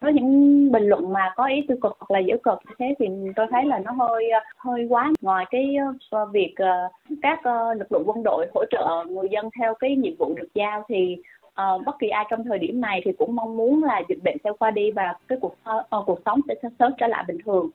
[0.00, 2.94] có những bình luận mà có ý tiêu cực hoặc là giữ cực như thế
[2.98, 5.76] thì tôi thấy là nó hơi hơi quá ngoài cái
[6.10, 6.88] ờ, việc ờ,
[7.22, 10.48] các ờ, lực lượng quân đội hỗ trợ người dân theo cái nhiệm vụ được
[10.54, 11.16] giao thì
[11.46, 14.36] uh, bất kỳ ai trong thời điểm này thì cũng mong muốn là dịch bệnh
[14.44, 17.70] sẽ qua đi và cái cuộc uh, cuộc sống sẽ sớm trở lại bình thường.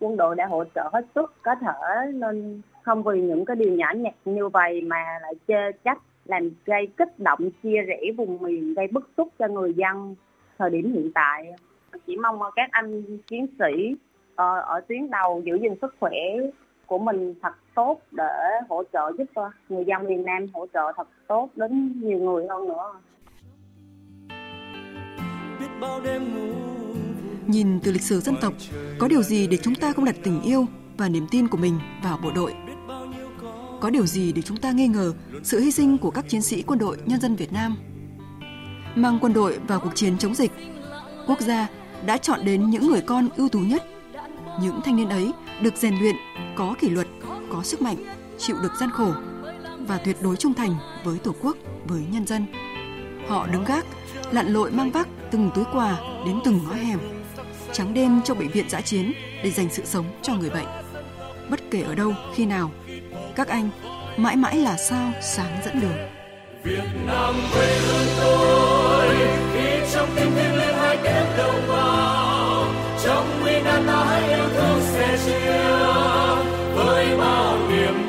[0.00, 3.72] Quân đội đã hỗ trợ hết sức có thể nên không vì những cái điều
[3.72, 8.38] nhỏ nhặt như vậy mà lại chê trách làm gây kích động chia rẽ vùng
[8.40, 10.14] miền gây bức xúc cho người dân
[10.58, 11.52] thời điểm hiện tại
[12.06, 13.96] chỉ mong các anh chiến sĩ
[14.34, 16.12] ở, ở tuyến đầu giữ gìn sức khỏe
[16.86, 18.24] của mình thật tốt để
[18.68, 22.46] hỗ trợ giúp ờ, người dân miền Nam hỗ trợ thật tốt đến nhiều người
[22.46, 22.92] hơn nữa.
[27.46, 28.52] Nhìn từ lịch sử dân tộc,
[28.98, 31.78] có điều gì để chúng ta không đặt tình yêu và niềm tin của mình
[32.04, 32.54] vào bộ đội?
[33.80, 36.62] Có điều gì để chúng ta nghi ngờ sự hy sinh của các chiến sĩ
[36.66, 37.76] quân đội nhân dân Việt Nam?
[38.96, 40.52] Mang quân đội vào cuộc chiến chống dịch,
[41.26, 41.68] quốc gia
[42.06, 43.84] đã chọn đến những người con ưu tú nhất.
[44.60, 45.32] Những thanh niên ấy
[45.62, 46.16] được rèn luyện,
[46.56, 47.06] có kỷ luật,
[47.52, 47.96] có sức mạnh,
[48.38, 49.12] chịu được gian khổ
[49.78, 50.74] và tuyệt đối trung thành
[51.04, 52.46] với Tổ quốc, với nhân dân.
[53.28, 53.86] Họ đứng gác,
[54.30, 56.98] lặn lội mang vác từng túi quà đến từng ngõ hẻm,
[57.72, 59.12] trắng đêm trong bệnh viện giã chiến
[59.44, 60.66] để dành sự sống cho người bệnh.
[61.50, 62.70] Bất kể ở đâu, khi nào,
[63.34, 63.70] các anh
[64.16, 66.15] mãi mãi là sao sáng dẫn đường.
[66.66, 69.08] Việt Nam quê hương tôi,
[69.52, 72.64] khi trong tim thiêng lên hai kép đầu vào
[73.04, 75.52] trong nguy nan ta hãy yêu thương sẻ chia
[76.74, 78.08] với bao niềm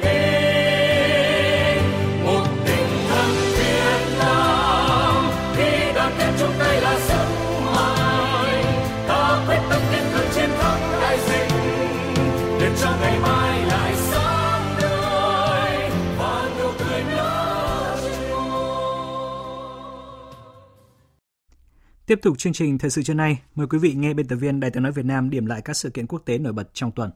[22.08, 24.60] Tiếp tục chương trình thời sự trưa nay, mời quý vị nghe biên tập viên
[24.60, 26.91] Đài tiếng nói Việt Nam điểm lại các sự kiện quốc tế nổi bật trong
[26.91, 27.12] tuần.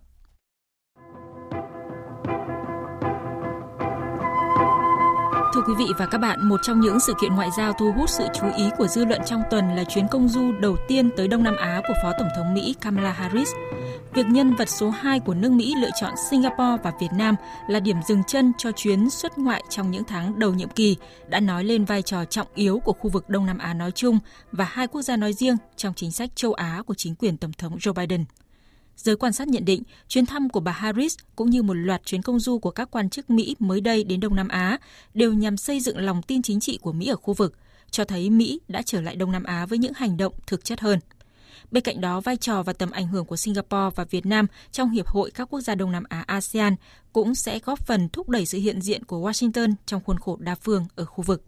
[5.54, 8.10] Thưa quý vị và các bạn, một trong những sự kiện ngoại giao thu hút
[8.10, 11.28] sự chú ý của dư luận trong tuần là chuyến công du đầu tiên tới
[11.28, 13.50] Đông Nam Á của Phó Tổng thống Mỹ Kamala Harris.
[14.14, 17.36] Việc nhân vật số 2 của nước Mỹ lựa chọn Singapore và Việt Nam
[17.68, 20.98] là điểm dừng chân cho chuyến xuất ngoại trong những tháng đầu nhiệm kỳ
[21.30, 24.20] đã nói lên vai trò trọng yếu của khu vực Đông Nam Á nói chung
[24.52, 27.52] và hai quốc gia nói riêng trong chính sách châu Á của chính quyền Tổng
[27.58, 28.26] thống Joe Biden.
[28.96, 32.22] Giới quan sát nhận định, chuyến thăm của bà Harris cũng như một loạt chuyến
[32.22, 34.78] công du của các quan chức Mỹ mới đây đến Đông Nam Á
[35.14, 37.58] đều nhằm xây dựng lòng tin chính trị của Mỹ ở khu vực,
[37.92, 40.80] cho thấy Mỹ đã trở lại Đông Nam Á với những hành động thực chất
[40.80, 41.00] hơn.
[41.72, 44.90] Bên cạnh đó, vai trò và tầm ảnh hưởng của Singapore và Việt Nam trong
[44.90, 46.76] Hiệp hội các quốc gia Đông Nam Á ASEAN
[47.14, 50.56] cũng sẽ góp phần thúc đẩy sự hiện diện của Washington trong khuôn khổ đa
[50.56, 51.44] phương ở khu vực.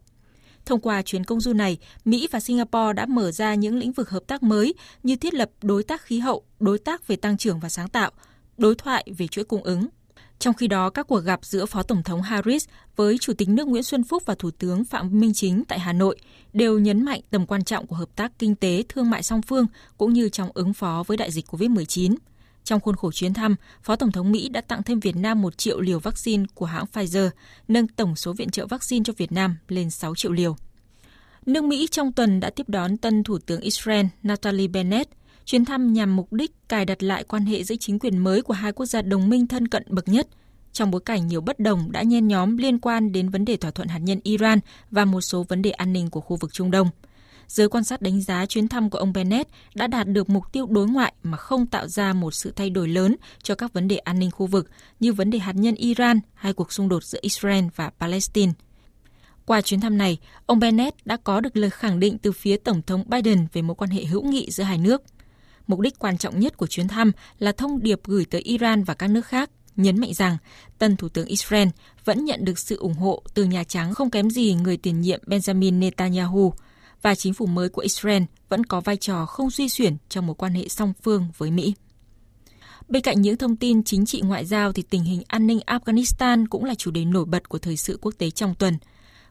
[0.66, 4.10] Thông qua chuyến công du này, Mỹ và Singapore đã mở ra những lĩnh vực
[4.10, 7.60] hợp tác mới như thiết lập đối tác khí hậu, đối tác về tăng trưởng
[7.60, 8.10] và sáng tạo,
[8.56, 9.86] đối thoại về chuỗi cung ứng.
[10.38, 12.66] Trong khi đó, các cuộc gặp giữa Phó Tổng thống Harris
[12.96, 15.92] với Chủ tịch nước Nguyễn Xuân Phúc và Thủ tướng Phạm Minh Chính tại Hà
[15.92, 16.18] Nội
[16.52, 19.66] đều nhấn mạnh tầm quan trọng của hợp tác kinh tế, thương mại song phương
[19.96, 22.14] cũng như trong ứng phó với đại dịch COVID-19.
[22.64, 25.58] Trong khuôn khổ chuyến thăm, Phó Tổng thống Mỹ đã tặng thêm Việt Nam 1
[25.58, 27.30] triệu liều vaccine của hãng Pfizer,
[27.68, 30.56] nâng tổng số viện trợ vaccine cho Việt Nam lên 6 triệu liều.
[31.46, 35.10] Nước Mỹ trong tuần đã tiếp đón tân Thủ tướng Israel Natalie Bennett.
[35.44, 38.54] Chuyến thăm nhằm mục đích cài đặt lại quan hệ giữa chính quyền mới của
[38.54, 40.26] hai quốc gia đồng minh thân cận bậc nhất,
[40.72, 43.70] trong bối cảnh nhiều bất đồng đã nhen nhóm liên quan đến vấn đề thỏa
[43.70, 44.58] thuận hạt nhân Iran
[44.90, 46.88] và một số vấn đề an ninh của khu vực Trung Đông–
[47.48, 50.66] Giới quan sát đánh giá chuyến thăm của ông Bennett đã đạt được mục tiêu
[50.66, 53.96] đối ngoại mà không tạo ra một sự thay đổi lớn cho các vấn đề
[53.96, 54.70] an ninh khu vực
[55.00, 58.52] như vấn đề hạt nhân Iran hay cuộc xung đột giữa Israel và Palestine.
[59.46, 62.82] Qua chuyến thăm này, ông Bennett đã có được lời khẳng định từ phía Tổng
[62.82, 65.02] thống Biden về mối quan hệ hữu nghị giữa hai nước.
[65.66, 68.94] Mục đích quan trọng nhất của chuyến thăm là thông điệp gửi tới Iran và
[68.94, 70.36] các nước khác, nhấn mạnh rằng
[70.78, 71.68] tân Thủ tướng Israel
[72.04, 75.20] vẫn nhận được sự ủng hộ từ Nhà Trắng không kém gì người tiền nhiệm
[75.26, 76.54] Benjamin Netanyahu–
[77.04, 80.34] và chính phủ mới của Israel vẫn có vai trò không suy xuyển trong mối
[80.38, 81.74] quan hệ song phương với Mỹ.
[82.88, 86.46] Bên cạnh những thông tin chính trị ngoại giao thì tình hình an ninh Afghanistan
[86.50, 88.78] cũng là chủ đề nổi bật của thời sự quốc tế trong tuần.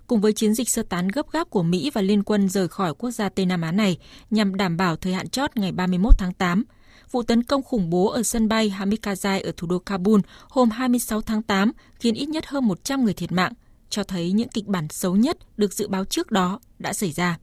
[0.08, 2.94] Cùng với chiến dịch sơ tán gấp gáp của Mỹ và liên quân rời khỏi
[2.94, 3.98] quốc gia Tây Nam Á này
[4.30, 6.64] nhằm đảm bảo thời hạn chót ngày 31 tháng 8,
[7.12, 11.22] vụ tấn công khủng bố ở sân bay Hamid ở thủ đô Kabul hôm 26
[11.22, 13.54] tháng 8 khiến ít nhất hơn 100 người thiệt mạng,
[13.90, 17.38] cho thấy những kịch bản xấu nhất được dự báo trước đó đã xảy ra.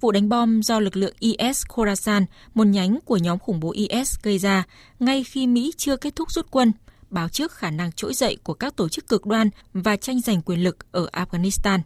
[0.00, 2.24] Vụ đánh bom do lực lượng IS Khorasan,
[2.54, 4.64] một nhánh của nhóm khủng bố IS gây ra
[4.98, 6.72] ngay khi Mỹ chưa kết thúc rút quân,
[7.12, 10.42] báo trước khả năng trỗi dậy của các tổ chức cực đoan và tranh giành
[10.42, 11.80] quyền lực ở Afghanistan.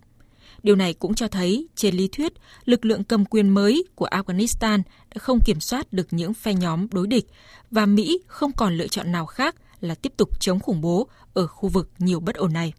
[0.62, 2.32] Điều này cũng cho thấy, trên lý thuyết,
[2.64, 4.82] lực lượng cầm quyền mới của Afghanistan
[5.14, 7.26] đã không kiểm soát được những phe nhóm đối địch
[7.70, 11.46] và Mỹ không còn lựa chọn nào khác là tiếp tục chống khủng bố ở
[11.46, 12.72] khu vực nhiều bất ổn này.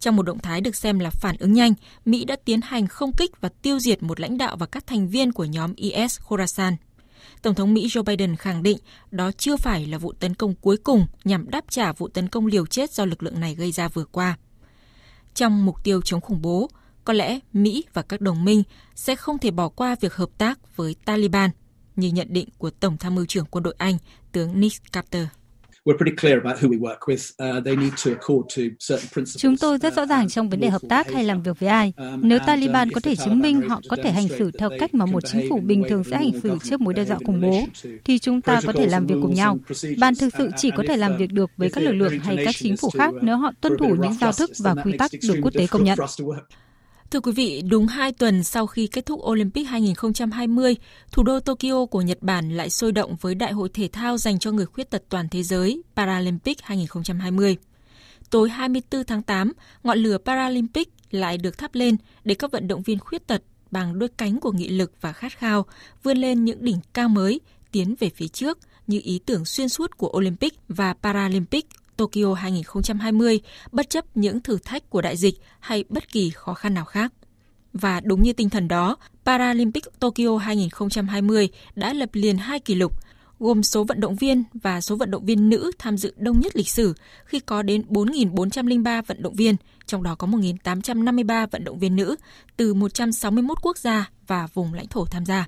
[0.00, 1.74] Trong một động thái được xem là phản ứng nhanh,
[2.04, 5.08] Mỹ đã tiến hành không kích và tiêu diệt một lãnh đạo và các thành
[5.08, 6.76] viên của nhóm IS Khorasan.
[7.42, 8.78] Tổng thống Mỹ Joe Biden khẳng định
[9.10, 12.46] đó chưa phải là vụ tấn công cuối cùng nhằm đáp trả vụ tấn công
[12.46, 14.36] liều chết do lực lượng này gây ra vừa qua.
[15.34, 16.70] Trong mục tiêu chống khủng bố,
[17.04, 18.62] có lẽ Mỹ và các đồng minh
[18.94, 21.50] sẽ không thể bỏ qua việc hợp tác với Taliban,
[21.96, 23.98] như nhận định của Tổng tham mưu trưởng quân đội Anh,
[24.32, 25.26] tướng Nick Carter.
[29.36, 31.92] Chúng tôi rất rõ ràng trong vấn đề hợp tác hay làm việc với ai.
[32.22, 35.22] Nếu Taliban có thể chứng minh họ có thể hành xử theo cách mà một
[35.32, 37.60] chính phủ bình thường sẽ hành xử trước mối đe dọa khủng bố,
[38.04, 39.58] thì chúng ta có thể làm việc cùng nhau.
[39.98, 42.54] Ban thực sự chỉ có thể làm việc được với các lực lượng hay các
[42.58, 45.54] chính phủ khác nếu họ tuân thủ những giao thức và quy tắc được quốc
[45.54, 45.98] tế công nhận.
[47.10, 50.76] Thưa quý vị, đúng 2 tuần sau khi kết thúc Olympic 2020,
[51.12, 54.38] thủ đô Tokyo của Nhật Bản lại sôi động với Đại hội thể thao dành
[54.38, 57.56] cho người khuyết tật toàn thế giới Paralympic 2020.
[58.30, 59.52] Tối 24 tháng 8,
[59.82, 63.98] ngọn lửa Paralympic lại được thắp lên để các vận động viên khuyết tật bằng
[63.98, 65.66] đôi cánh của nghị lực và khát khao
[66.02, 67.40] vươn lên những đỉnh cao mới,
[67.72, 73.40] tiến về phía trước như ý tưởng xuyên suốt của Olympic và Paralympic Tokyo 2020
[73.72, 77.12] bất chấp những thử thách của đại dịch hay bất kỳ khó khăn nào khác.
[77.72, 82.92] Và đúng như tinh thần đó, Paralympic Tokyo 2020 đã lập liền hai kỷ lục,
[83.38, 86.56] gồm số vận động viên và số vận động viên nữ tham dự đông nhất
[86.56, 86.94] lịch sử
[87.24, 92.16] khi có đến 4.403 vận động viên, trong đó có 1.853 vận động viên nữ
[92.56, 95.46] từ 161 quốc gia và vùng lãnh thổ tham gia.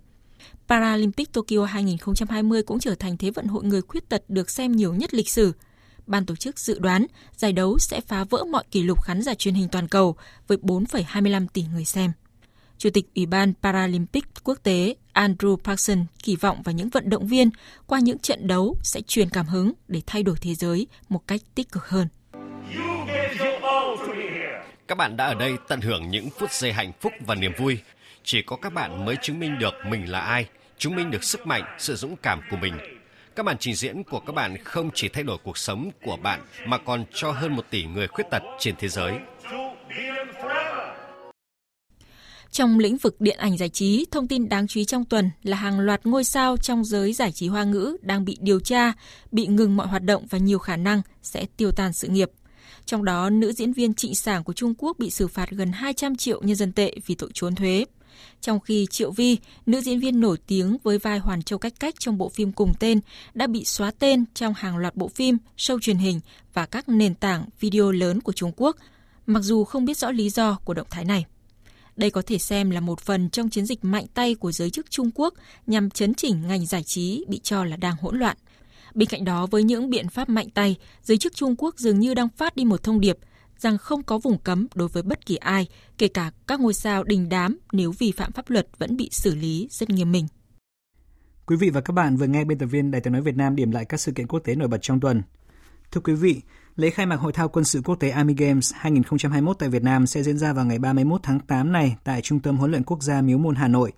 [0.68, 4.94] Paralympic Tokyo 2020 cũng trở thành thế vận hội người khuyết tật được xem nhiều
[4.94, 5.52] nhất lịch sử–
[6.08, 7.06] ban tổ chức dự đoán
[7.36, 10.58] giải đấu sẽ phá vỡ mọi kỷ lục khán giả truyền hình toàn cầu với
[10.58, 12.12] 4,25 tỷ người xem.
[12.78, 17.26] Chủ tịch Ủy ban Paralympic quốc tế Andrew Parson kỳ vọng vào những vận động
[17.26, 17.50] viên
[17.86, 21.40] qua những trận đấu sẽ truyền cảm hứng để thay đổi thế giới một cách
[21.54, 22.08] tích cực hơn.
[24.88, 27.78] Các bạn đã ở đây tận hưởng những phút giây hạnh phúc và niềm vui.
[28.24, 30.48] Chỉ có các bạn mới chứng minh được mình là ai,
[30.78, 32.97] chứng minh được sức mạnh, sự dũng cảm của mình
[33.38, 36.40] các màn trình diễn của các bạn không chỉ thay đổi cuộc sống của bạn
[36.66, 39.12] mà còn cho hơn một tỷ người khuyết tật trên thế giới.
[42.50, 45.56] Trong lĩnh vực điện ảnh giải trí, thông tin đáng chú ý trong tuần là
[45.56, 48.92] hàng loạt ngôi sao trong giới giải trí hoa ngữ đang bị điều tra,
[49.32, 52.30] bị ngừng mọi hoạt động và nhiều khả năng sẽ tiêu tan sự nghiệp.
[52.84, 56.16] Trong đó, nữ diễn viên Trịnh Sảng của Trung Quốc bị xử phạt gần 200
[56.16, 57.84] triệu nhân dân tệ vì tội trốn thuế.
[58.40, 61.94] Trong khi Triệu Vi, nữ diễn viên nổi tiếng với vai Hoàn Châu Cách Cách
[61.98, 63.00] trong bộ phim cùng tên,
[63.34, 66.20] đã bị xóa tên trong hàng loạt bộ phim, show truyền hình
[66.54, 68.76] và các nền tảng video lớn của Trung Quốc,
[69.26, 71.24] mặc dù không biết rõ lý do của động thái này.
[71.96, 74.90] Đây có thể xem là một phần trong chiến dịch mạnh tay của giới chức
[74.90, 75.34] Trung Quốc
[75.66, 78.36] nhằm chấn chỉnh ngành giải trí bị cho là đang hỗn loạn.
[78.94, 82.14] Bên cạnh đó, với những biện pháp mạnh tay, giới chức Trung Quốc dường như
[82.14, 83.18] đang phát đi một thông điệp
[83.58, 85.66] rằng không có vùng cấm đối với bất kỳ ai,
[85.98, 89.34] kể cả các ngôi sao đình đám nếu vi phạm pháp luật vẫn bị xử
[89.34, 90.26] lý rất nghiêm minh.
[91.46, 93.56] Quý vị và các bạn vừa nghe biên tập viên Đài tiếng nói Việt Nam
[93.56, 95.22] điểm lại các sự kiện quốc tế nổi bật trong tuần.
[95.92, 96.40] Thưa quý vị,
[96.76, 100.06] lễ khai mạc hội thao quân sự quốc tế Army Games 2021 tại Việt Nam
[100.06, 103.02] sẽ diễn ra vào ngày 31 tháng 8 này tại Trung tâm huấn luyện quốc
[103.02, 103.92] gia Miếu Môn Hà Nội.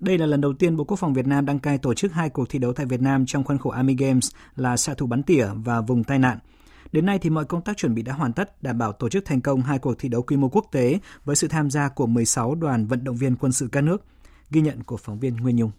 [0.00, 2.30] Đây là lần đầu tiên Bộ Quốc phòng Việt Nam đăng cai tổ chức hai
[2.30, 5.22] cuộc thi đấu tại Việt Nam trong khuôn khổ Army Games là xạ thủ bắn
[5.22, 6.38] tỉa và vùng tai nạn–
[6.92, 9.24] Đến nay thì mọi công tác chuẩn bị đã hoàn tất, đảm bảo tổ chức
[9.24, 12.06] thành công hai cuộc thi đấu quy mô quốc tế với sự tham gia của
[12.06, 14.02] 16 đoàn vận động viên quân sự các nước.
[14.50, 15.70] Ghi nhận của phóng viên Nguyên Nhung.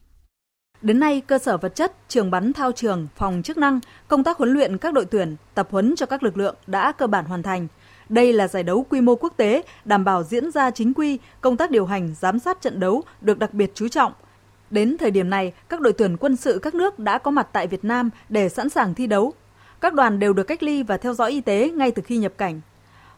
[0.82, 4.38] Đến nay, cơ sở vật chất, trường bắn thao trường, phòng chức năng, công tác
[4.38, 7.44] huấn luyện các đội tuyển, tập huấn cho các lực lượng đã cơ bản hoàn
[7.44, 7.68] thành.
[8.10, 11.58] Đây là giải đấu quy mô quốc tế, đảm bảo diễn ra chính quy, công
[11.58, 14.14] tác điều hành, giám sát trận đấu được đặc biệt chú trọng.
[14.70, 17.68] Đến thời điểm này, các đội tuyển quân sự các nước đã có mặt tại
[17.68, 19.34] Việt Nam để sẵn sàng thi đấu,
[19.84, 22.34] các đoàn đều được cách ly và theo dõi y tế ngay từ khi nhập
[22.38, 22.62] cảnh.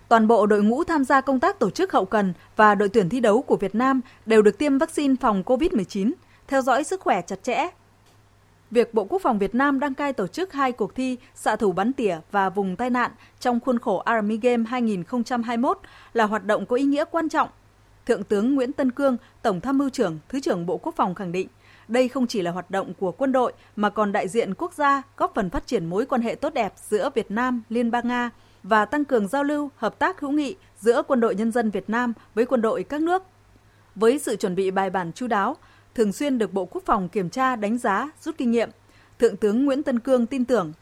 [0.08, 3.10] Toàn bộ đội ngũ tham gia công tác tổ chức hậu cần và đội tuyển
[3.10, 6.12] thi đấu của Việt Nam đều được tiêm vaccine phòng COVID-19,
[6.48, 7.68] theo dõi sức khỏe chặt chẽ.
[8.72, 11.72] Việc Bộ Quốc phòng Việt Nam đăng cai tổ chức hai cuộc thi xạ thủ
[11.72, 15.80] bắn tỉa và vùng tai nạn trong khuôn khổ Army Game 2021
[16.14, 17.50] là hoạt động có ý nghĩa quan trọng.
[18.06, 21.32] Thượng tướng Nguyễn Tân Cương, Tổng tham mưu trưởng, Thứ trưởng Bộ Quốc phòng khẳng
[21.32, 21.48] định–
[21.88, 25.02] đây không chỉ là hoạt động của quân đội mà còn đại diện quốc gia
[25.18, 28.30] góp phần phát triển mối quan hệ tốt đẹp giữa Việt Nam, Liên bang Nga
[28.64, 31.90] và tăng cường giao lưu, hợp tác hữu nghị giữa quân đội nhân dân Việt
[31.90, 33.24] Nam với quân đội các nước.
[33.96, 35.58] Với sự chuẩn bị bài bản chu đáo,
[35.96, 38.70] thường xuyên được Bộ Quốc phòng kiểm tra, đánh giá, rút kinh nghiệm,
[39.20, 40.74] Thượng tướng Nguyễn Tân Cương tin tưởng,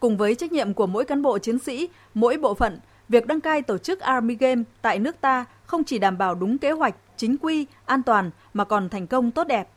[0.00, 3.40] cùng với trách nhiệm của mỗi cán bộ chiến sĩ, mỗi bộ phận, việc đăng
[3.40, 6.94] cai tổ chức Army Game tại nước ta không chỉ đảm bảo đúng kế hoạch,
[7.16, 9.68] chính quy, an toàn mà còn thành công tốt đẹp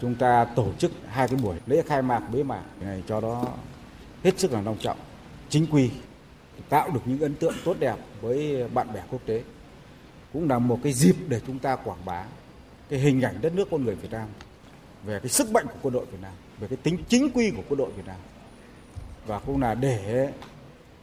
[0.00, 3.44] chúng ta tổ chức hai cái buổi lễ khai mạc, bế mạc này cho đó
[4.24, 4.98] hết sức là long trọng.
[5.48, 5.90] Chính quy,
[6.68, 9.42] tạo được những ấn tượng tốt đẹp với bạn bè quốc tế.
[10.32, 12.24] Cũng là một cái dịp để chúng ta quảng bá
[12.88, 14.28] cái hình ảnh đất nước con người Việt Nam,
[15.04, 17.62] về cái sức mạnh của quân đội Việt Nam, về cái tính chính quy của
[17.68, 18.16] quân đội Việt Nam.
[19.26, 20.32] Và cũng là để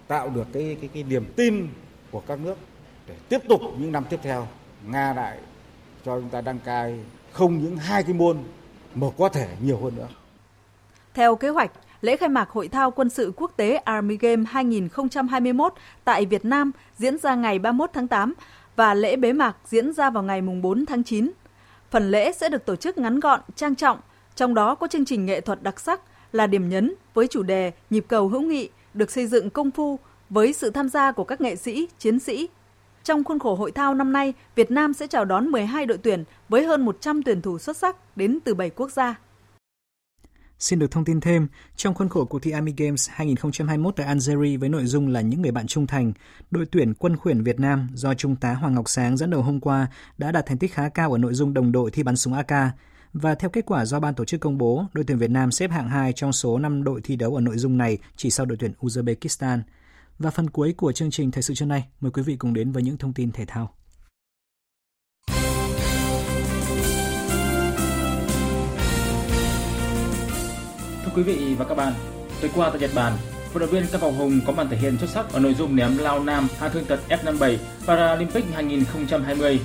[0.08, 1.68] tạo được cái cái cái niềm tin
[2.12, 2.58] của các nước
[3.08, 4.48] để tiếp tục những năm tiếp theo,
[4.88, 5.38] Nga lại
[6.06, 7.00] cho chúng ta đăng cai
[7.32, 8.38] không những hai cái môn
[8.96, 10.08] mà có thể nhiều hơn nữa.
[11.14, 11.72] Theo kế hoạch,
[12.02, 15.74] lễ khai mạc Hội thao quân sự quốc tế Army Game 2021
[16.04, 18.34] tại Việt Nam diễn ra ngày 31 tháng 8
[18.76, 21.32] và lễ bế mạc diễn ra vào ngày 4 tháng 9.
[21.92, 24.00] Phần lễ sẽ được tổ chức ngắn gọn, trang trọng,
[24.36, 27.72] trong đó có chương trình nghệ thuật đặc sắc là điểm nhấn với chủ đề
[27.90, 31.42] Nhịp cầu hữu nghị được xây dựng công phu với sự tham gia của các
[31.42, 32.48] nghệ sĩ, chiến sĩ.
[33.06, 36.24] Trong khuôn khổ hội thao năm nay, Việt Nam sẽ chào đón 12 đội tuyển
[36.50, 39.16] với hơn 100 tuyển thủ xuất sắc đến từ 7 quốc gia.
[40.60, 44.58] Xin được thông tin thêm, trong khuôn khổ cuộc thi Army Games 2021 tại Algeria
[44.58, 46.14] với nội dung là những người bạn trung thành,
[46.52, 49.60] đội tuyển quân khuyển Việt Nam do Trung tá Hoàng Ngọc Sáng dẫn đầu hôm
[49.60, 49.88] qua
[50.18, 52.74] đã đạt thành tích khá cao ở nội dung đồng đội thi bắn súng AK.
[53.14, 55.72] Và theo kết quả do ban tổ chức công bố, đội tuyển Việt Nam xếp
[55.72, 58.58] hạng 2 trong số 5 đội thi đấu ở nội dung này chỉ sau đội
[58.58, 59.60] tuyển Uzbekistan.
[60.20, 62.72] Và phần cuối của chương trình Thời sự trưa nay, mời quý vị cùng đến
[62.72, 63.76] với những thông tin thể thao.
[71.04, 71.94] Thưa quý vị và các bạn,
[72.42, 73.14] tối qua tại Nhật Bản,
[73.54, 75.76] vận động viên Cao bảo Hùng có màn thể hiện xuất sắc ở nội dung
[75.76, 79.60] ném lao nam hạng thương tật F57 Paralympic 2020.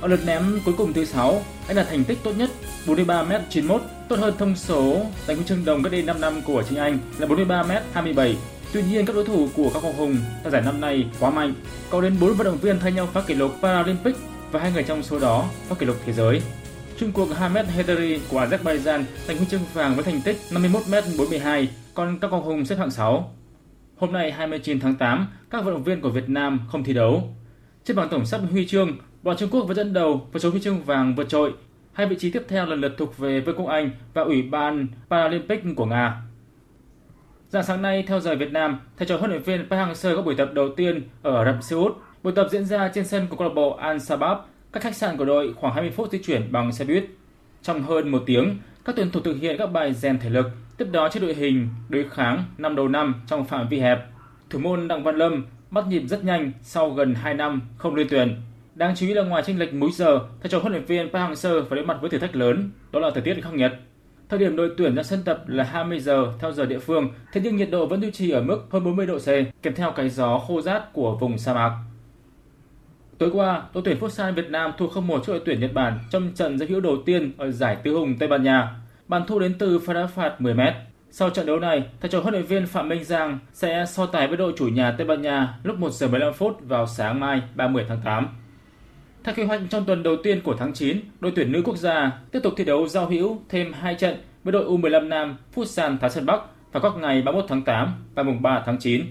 [0.00, 2.50] Ở lượt ném cuối cùng thứ 6, anh đạt thành tích tốt nhất
[2.86, 6.78] 43m91, tốt hơn thông số giành huy chương đồng cách đây 5 năm của chính
[6.78, 8.34] anh là 43m27.
[8.72, 11.54] Tuy nhiên, các đối thủ của các Ngọc Hùng tại giải năm nay quá mạnh,
[11.90, 14.16] có đến 4 vận động viên thay nhau phá kỷ lục Paralympic
[14.52, 16.42] và hai người trong số đó phá kỷ lục thế giới.
[16.98, 22.18] Trung cuộc Hamed Hederi của Azerbaijan giành huy chương vàng với thành tích 51m42, còn
[22.18, 23.34] các con hùng xếp hạng 6.
[23.96, 27.34] Hôm nay 29 tháng 8, các vận động viên của Việt Nam không thi đấu.
[27.84, 30.60] Trên bảng tổng sắp huy chương, đoàn Trung Quốc vẫn dẫn đầu với số huy
[30.60, 31.52] chương vàng vượt trội.
[31.92, 34.86] Hai vị trí tiếp theo lần lượt thuộc về Vương quốc Anh và Ủy ban
[35.10, 36.22] Paralympic của Nga.
[37.48, 40.22] Dạng sáng nay, theo giờ Việt Nam, thầy trò huấn luyện viên Park Hang-seo có
[40.22, 41.96] buổi tập đầu tiên ở Ả Rập Xê Út.
[42.22, 44.38] Buổi tập diễn ra trên sân của câu lạc bộ Al Sabab
[44.72, 47.04] các khách sạn của đội khoảng 20 phút di chuyển bằng xe buýt.
[47.62, 50.86] Trong hơn một tiếng, các tuyển thủ thực hiện các bài rèn thể lực, tiếp
[50.92, 53.98] đó trên đội hình đối kháng năm đầu năm trong phạm vi hẹp.
[54.50, 58.06] Thủ môn Đặng Văn Lâm bắt nhịp rất nhanh sau gần 2 năm không liên
[58.10, 58.36] tuyển.
[58.74, 61.30] Đáng chú ý là ngoài chênh lệch múi giờ, thầy trò huấn luyện viên Park
[61.30, 63.72] Hang-seo phải đối mặt với thử thách lớn, đó là thời tiết khắc nghiệt.
[64.28, 67.40] Thời điểm đội tuyển ra sân tập là 20 giờ theo giờ địa phương, thế
[67.44, 69.26] nhưng nhiệt độ vẫn duy trì ở mức hơn 40 độ C,
[69.62, 71.72] kèm theo cái gió khô rát của vùng sa mạc.
[73.18, 76.32] Tối qua, đội tuyển Futsal Việt Nam thua 0-1 trước đội tuyển Nhật Bản trong
[76.34, 78.76] trận giao hữu đầu tiên ở giải tứ hùng Tây Ban Nha.
[79.08, 80.60] Bàn thua đến từ pha đá phạt 10 m.
[81.10, 84.28] Sau trận đấu này, thầy trò huấn luyện viên Phạm Minh Giang sẽ so tài
[84.28, 87.42] với đội chủ nhà Tây Ban Nha lúc 1 giờ 15 phút vào sáng mai
[87.54, 88.28] 30 tháng 8.
[89.26, 92.12] Theo kế hoạch trong tuần đầu tiên của tháng 9, đội tuyển nữ quốc gia
[92.32, 96.10] tiếp tục thi đấu giao hữu thêm 2 trận với đội U15 nam Futsal Thái
[96.10, 96.40] Sơn Bắc
[96.72, 99.06] vào các ngày 31 tháng 8 và mùng 3 tháng 9.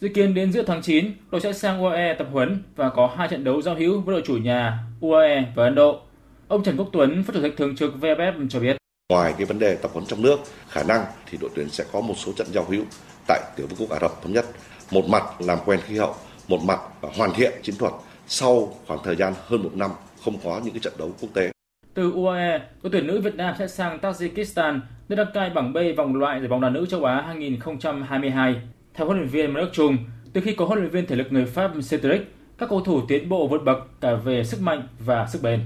[0.00, 3.28] Dự kiến đến giữa tháng 9, đội sẽ sang UAE tập huấn và có hai
[3.28, 6.00] trận đấu giao hữu với đội chủ nhà UAE và Ấn Độ.
[6.48, 8.76] Ông Trần Quốc Tuấn, Phó Chủ tịch Thường trực VFF cho biết.
[9.12, 10.36] Ngoài cái vấn đề tập huấn trong nước,
[10.68, 12.84] khả năng thì đội tuyển sẽ có một số trận giao hữu
[13.26, 14.46] tại Tiểu vương quốc Ả Rập thống nhất.
[14.90, 16.14] Một mặt làm quen khí hậu,
[16.48, 16.80] một mặt
[17.16, 17.92] hoàn thiện chiến thuật
[18.30, 19.90] sau khoảng thời gian hơn một năm
[20.24, 21.50] không có những cái trận đấu quốc tế.
[21.94, 25.76] Từ UAE, đội tuyển nữ Việt Nam sẽ sang Tajikistan nơi đăng cai bảng B
[25.96, 28.56] vòng loại giải bóng đá nữ châu Á 2022.
[28.94, 29.96] Theo huấn luyện viên Mark Trung,
[30.32, 33.28] từ khi có huấn luyện viên thể lực người Pháp Cedric, các cầu thủ tiến
[33.28, 35.60] bộ vượt bậc cả về sức mạnh và sức bền.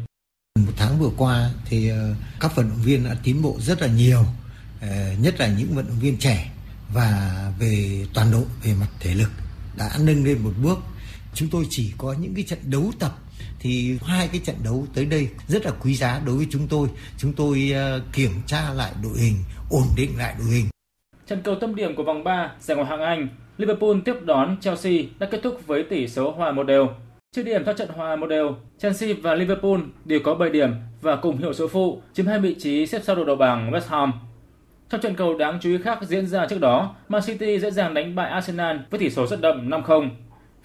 [0.59, 3.89] Một tháng vừa qua thì ờ, các vận động viên đã tiến bộ rất là
[3.89, 4.25] nhiều,
[4.81, 4.89] ờ,
[5.21, 6.53] nhất là những vận động viên trẻ
[6.95, 9.31] và về toàn độ về mặt thể lực
[9.79, 10.79] đã nâng lên một bước.
[11.35, 13.13] Chúng tôi chỉ có những cái trận đấu tập
[13.61, 16.89] thì hai cái trận đấu tới đây rất là quý giá đối với chúng tôi.
[17.19, 19.37] Chúng tôi ờ, kiểm tra lại đội hình,
[19.71, 20.67] ổn định lại đội hình
[21.27, 23.29] Trận cầu tâm điểm của vòng 3 giải Ngoại hạng Anh,
[23.59, 26.89] Liverpool tiếp đón Chelsea đã kết thúc với tỷ số hòa một đều.
[27.37, 30.71] Trước điểm sau trận hòa một đều, Chelsea và Liverpool đều có 7 điểm
[31.01, 33.89] và cùng hiệu số phụ chiếm hai vị trí xếp sau đội đầu bảng West
[33.89, 34.13] Ham.
[34.91, 37.95] Trong trận cầu đáng chú ý khác diễn ra trước đó, Man City dễ dàng
[37.95, 40.11] đánh bại Arsenal với tỷ số rất đậm 5-0.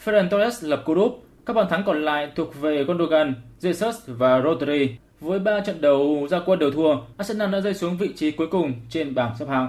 [0.03, 4.41] Ferran Torres lập cú đúp, các bàn thắng còn lại thuộc về Gundogan, Jesus và
[4.41, 4.89] Rodri.
[5.19, 8.47] Với 3 trận đấu ra quân đều thua, Arsenal đã rơi xuống vị trí cuối
[8.51, 9.67] cùng trên bảng xếp hạng.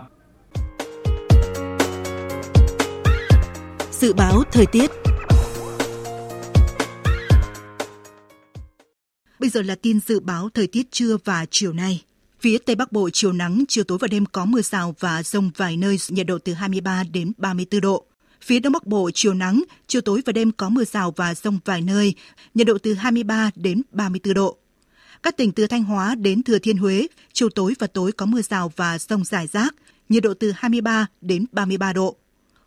[3.91, 4.91] Dự báo thời tiết
[9.39, 12.03] Bây giờ là tin dự báo thời tiết trưa và chiều nay.
[12.41, 15.51] Phía Tây Bắc Bộ chiều nắng, chiều tối và đêm có mưa rào và rông
[15.57, 18.05] vài nơi, nhiệt độ từ 23 đến 34 độ.
[18.43, 21.59] Phía Đông Bắc Bộ chiều nắng, chiều tối và đêm có mưa rào và rông
[21.65, 22.15] vài nơi,
[22.55, 24.57] nhiệt độ từ 23 đến 34 độ.
[25.23, 28.43] Các tỉnh từ Thanh Hóa đến Thừa Thiên Huế, chiều tối và tối có mưa
[28.43, 29.75] rào và rông rải rác,
[30.09, 32.17] nhiệt độ từ 23 đến 33 độ.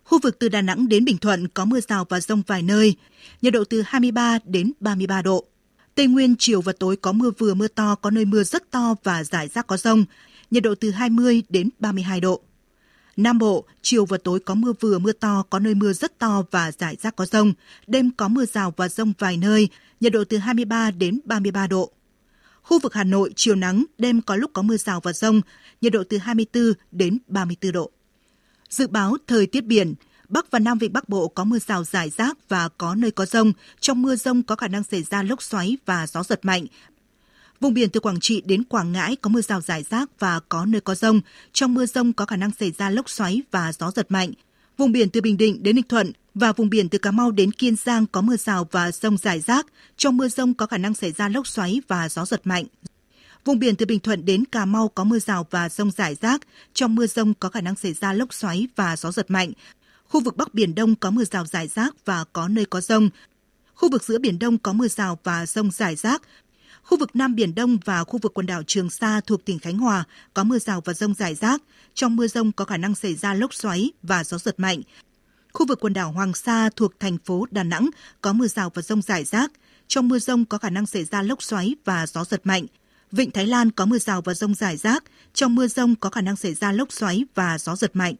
[0.04, 2.96] Khu vực từ Đà Nẵng đến Bình Thuận có mưa rào và rông vài nơi,
[3.42, 5.46] nhiệt độ từ 23 đến 33 độ.
[5.96, 8.96] Tây Nguyên chiều và tối có mưa vừa mưa to, có nơi mưa rất to
[9.04, 10.06] và rải rác có rông,
[10.52, 12.42] nhiệt độ từ 20 đến 32 độ.
[13.18, 16.44] Nam Bộ, chiều và tối có mưa vừa mưa to, có nơi mưa rất to
[16.52, 17.54] và rải rác có rông.
[17.88, 21.92] Đêm có mưa rào và rông vài nơi, nhiệt độ từ 23 đến 33 độ.
[22.62, 25.42] Khu vực Hà Nội chiều nắng, đêm có lúc có mưa rào và rông,
[25.82, 27.92] nhiệt độ từ 24 đến 34 độ.
[28.70, 29.94] Dự báo thời tiết biển,
[30.30, 33.26] Bắc và Nam Vịnh Bắc Bộ có mưa rào rải rác và có nơi có
[33.26, 33.54] rông.
[33.80, 36.66] Trong mưa rông có khả năng xảy ra lốc xoáy và gió giật mạnh.
[37.64, 40.66] Vùng biển từ Quảng Trị đến Quảng Ngãi có mưa rào rải rác và có
[40.66, 41.22] nơi có rông.
[41.54, 44.32] Trong mưa rông có khả năng xảy ra lốc xoáy và gió giật mạnh.
[44.78, 47.52] Vùng biển từ Bình Định đến Ninh Thuận và vùng biển từ Cà Mau đến
[47.52, 49.66] Kiên Giang có mưa rào và rông rải rác.
[49.98, 52.66] Trong mưa rông có khả năng xảy ra lốc xoáy và gió giật mạnh.
[53.46, 56.42] Vùng biển từ Bình Thuận đến Cà Mau có mưa rào và rông rải rác.
[56.74, 59.52] Trong mưa rông có khả năng xảy ra lốc xoáy và gió giật mạnh.
[60.08, 63.10] Khu vực Bắc Biển Đông có mưa rào rải rác và có nơi có rông.
[63.76, 66.22] Khu vực giữa Biển Đông có mưa rào và rông rải rác.
[66.84, 69.78] Khu vực Nam Biển Đông và khu vực quần đảo Trường Sa thuộc tỉnh Khánh
[69.78, 70.04] Hòa
[70.34, 71.62] có mưa rào và rông rải rác.
[71.94, 74.82] Trong mưa rông có khả năng xảy ra lốc xoáy và gió giật mạnh.
[75.54, 77.90] Khu vực quần đảo Hoàng Sa thuộc thành phố Đà Nẵng
[78.22, 79.52] có mưa rào và rông rải rác.
[79.88, 82.66] Trong mưa rông có khả năng xảy ra lốc xoáy và gió giật mạnh.
[83.12, 85.04] Vịnh Thái Lan có mưa rào và rông rải rác.
[85.34, 88.16] Trong mưa rông có khả năng xảy ra lốc xoáy và gió giật mạnh.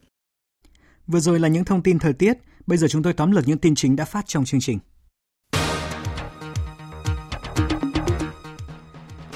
[1.06, 3.58] Vừa rồi là những thông tin thời tiết, bây giờ chúng tôi tóm lược những
[3.58, 4.78] tin chính đã phát trong chương trình.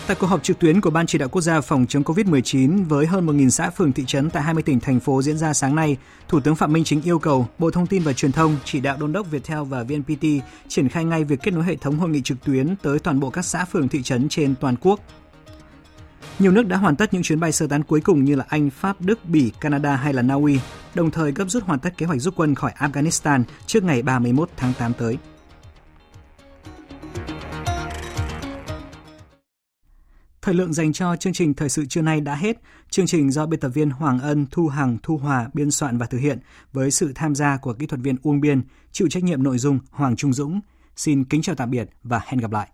[0.09, 3.07] Tại cuộc họp trực tuyến của Ban chỉ đạo quốc gia phòng chống COVID-19 với
[3.07, 5.97] hơn 1.000 xã phường thị trấn tại 20 tỉnh thành phố diễn ra sáng nay,
[6.29, 8.97] Thủ tướng Phạm Minh Chính yêu cầu Bộ Thông tin và Truyền thông chỉ đạo
[9.01, 10.25] đôn đốc Viettel và VNPT
[10.69, 13.31] triển khai ngay việc kết nối hệ thống hội nghị trực tuyến tới toàn bộ
[13.31, 15.01] các xã phường thị trấn trên toàn quốc.
[16.39, 18.71] Nhiều nước đã hoàn tất những chuyến bay sơ tán cuối cùng như là Anh,
[18.71, 20.59] Pháp, Đức, Bỉ, Canada hay là Na Uy,
[20.95, 24.51] đồng thời gấp rút hoàn tất kế hoạch rút quân khỏi Afghanistan trước ngày 31
[24.57, 25.19] tháng 8 tới.
[30.43, 32.57] Thời lượng dành cho chương trình thời sự trưa nay đã hết.
[32.91, 36.07] Chương trình do biên tập viên Hoàng Ân, Thu Hằng, Thu Hòa biên soạn và
[36.07, 36.39] thực hiện
[36.73, 38.63] với sự tham gia của kỹ thuật viên Uông Biên,
[38.93, 40.61] chịu trách nhiệm nội dung Hoàng Trung Dũng.
[40.97, 42.69] Xin kính chào tạm biệt và hẹn gặp lại.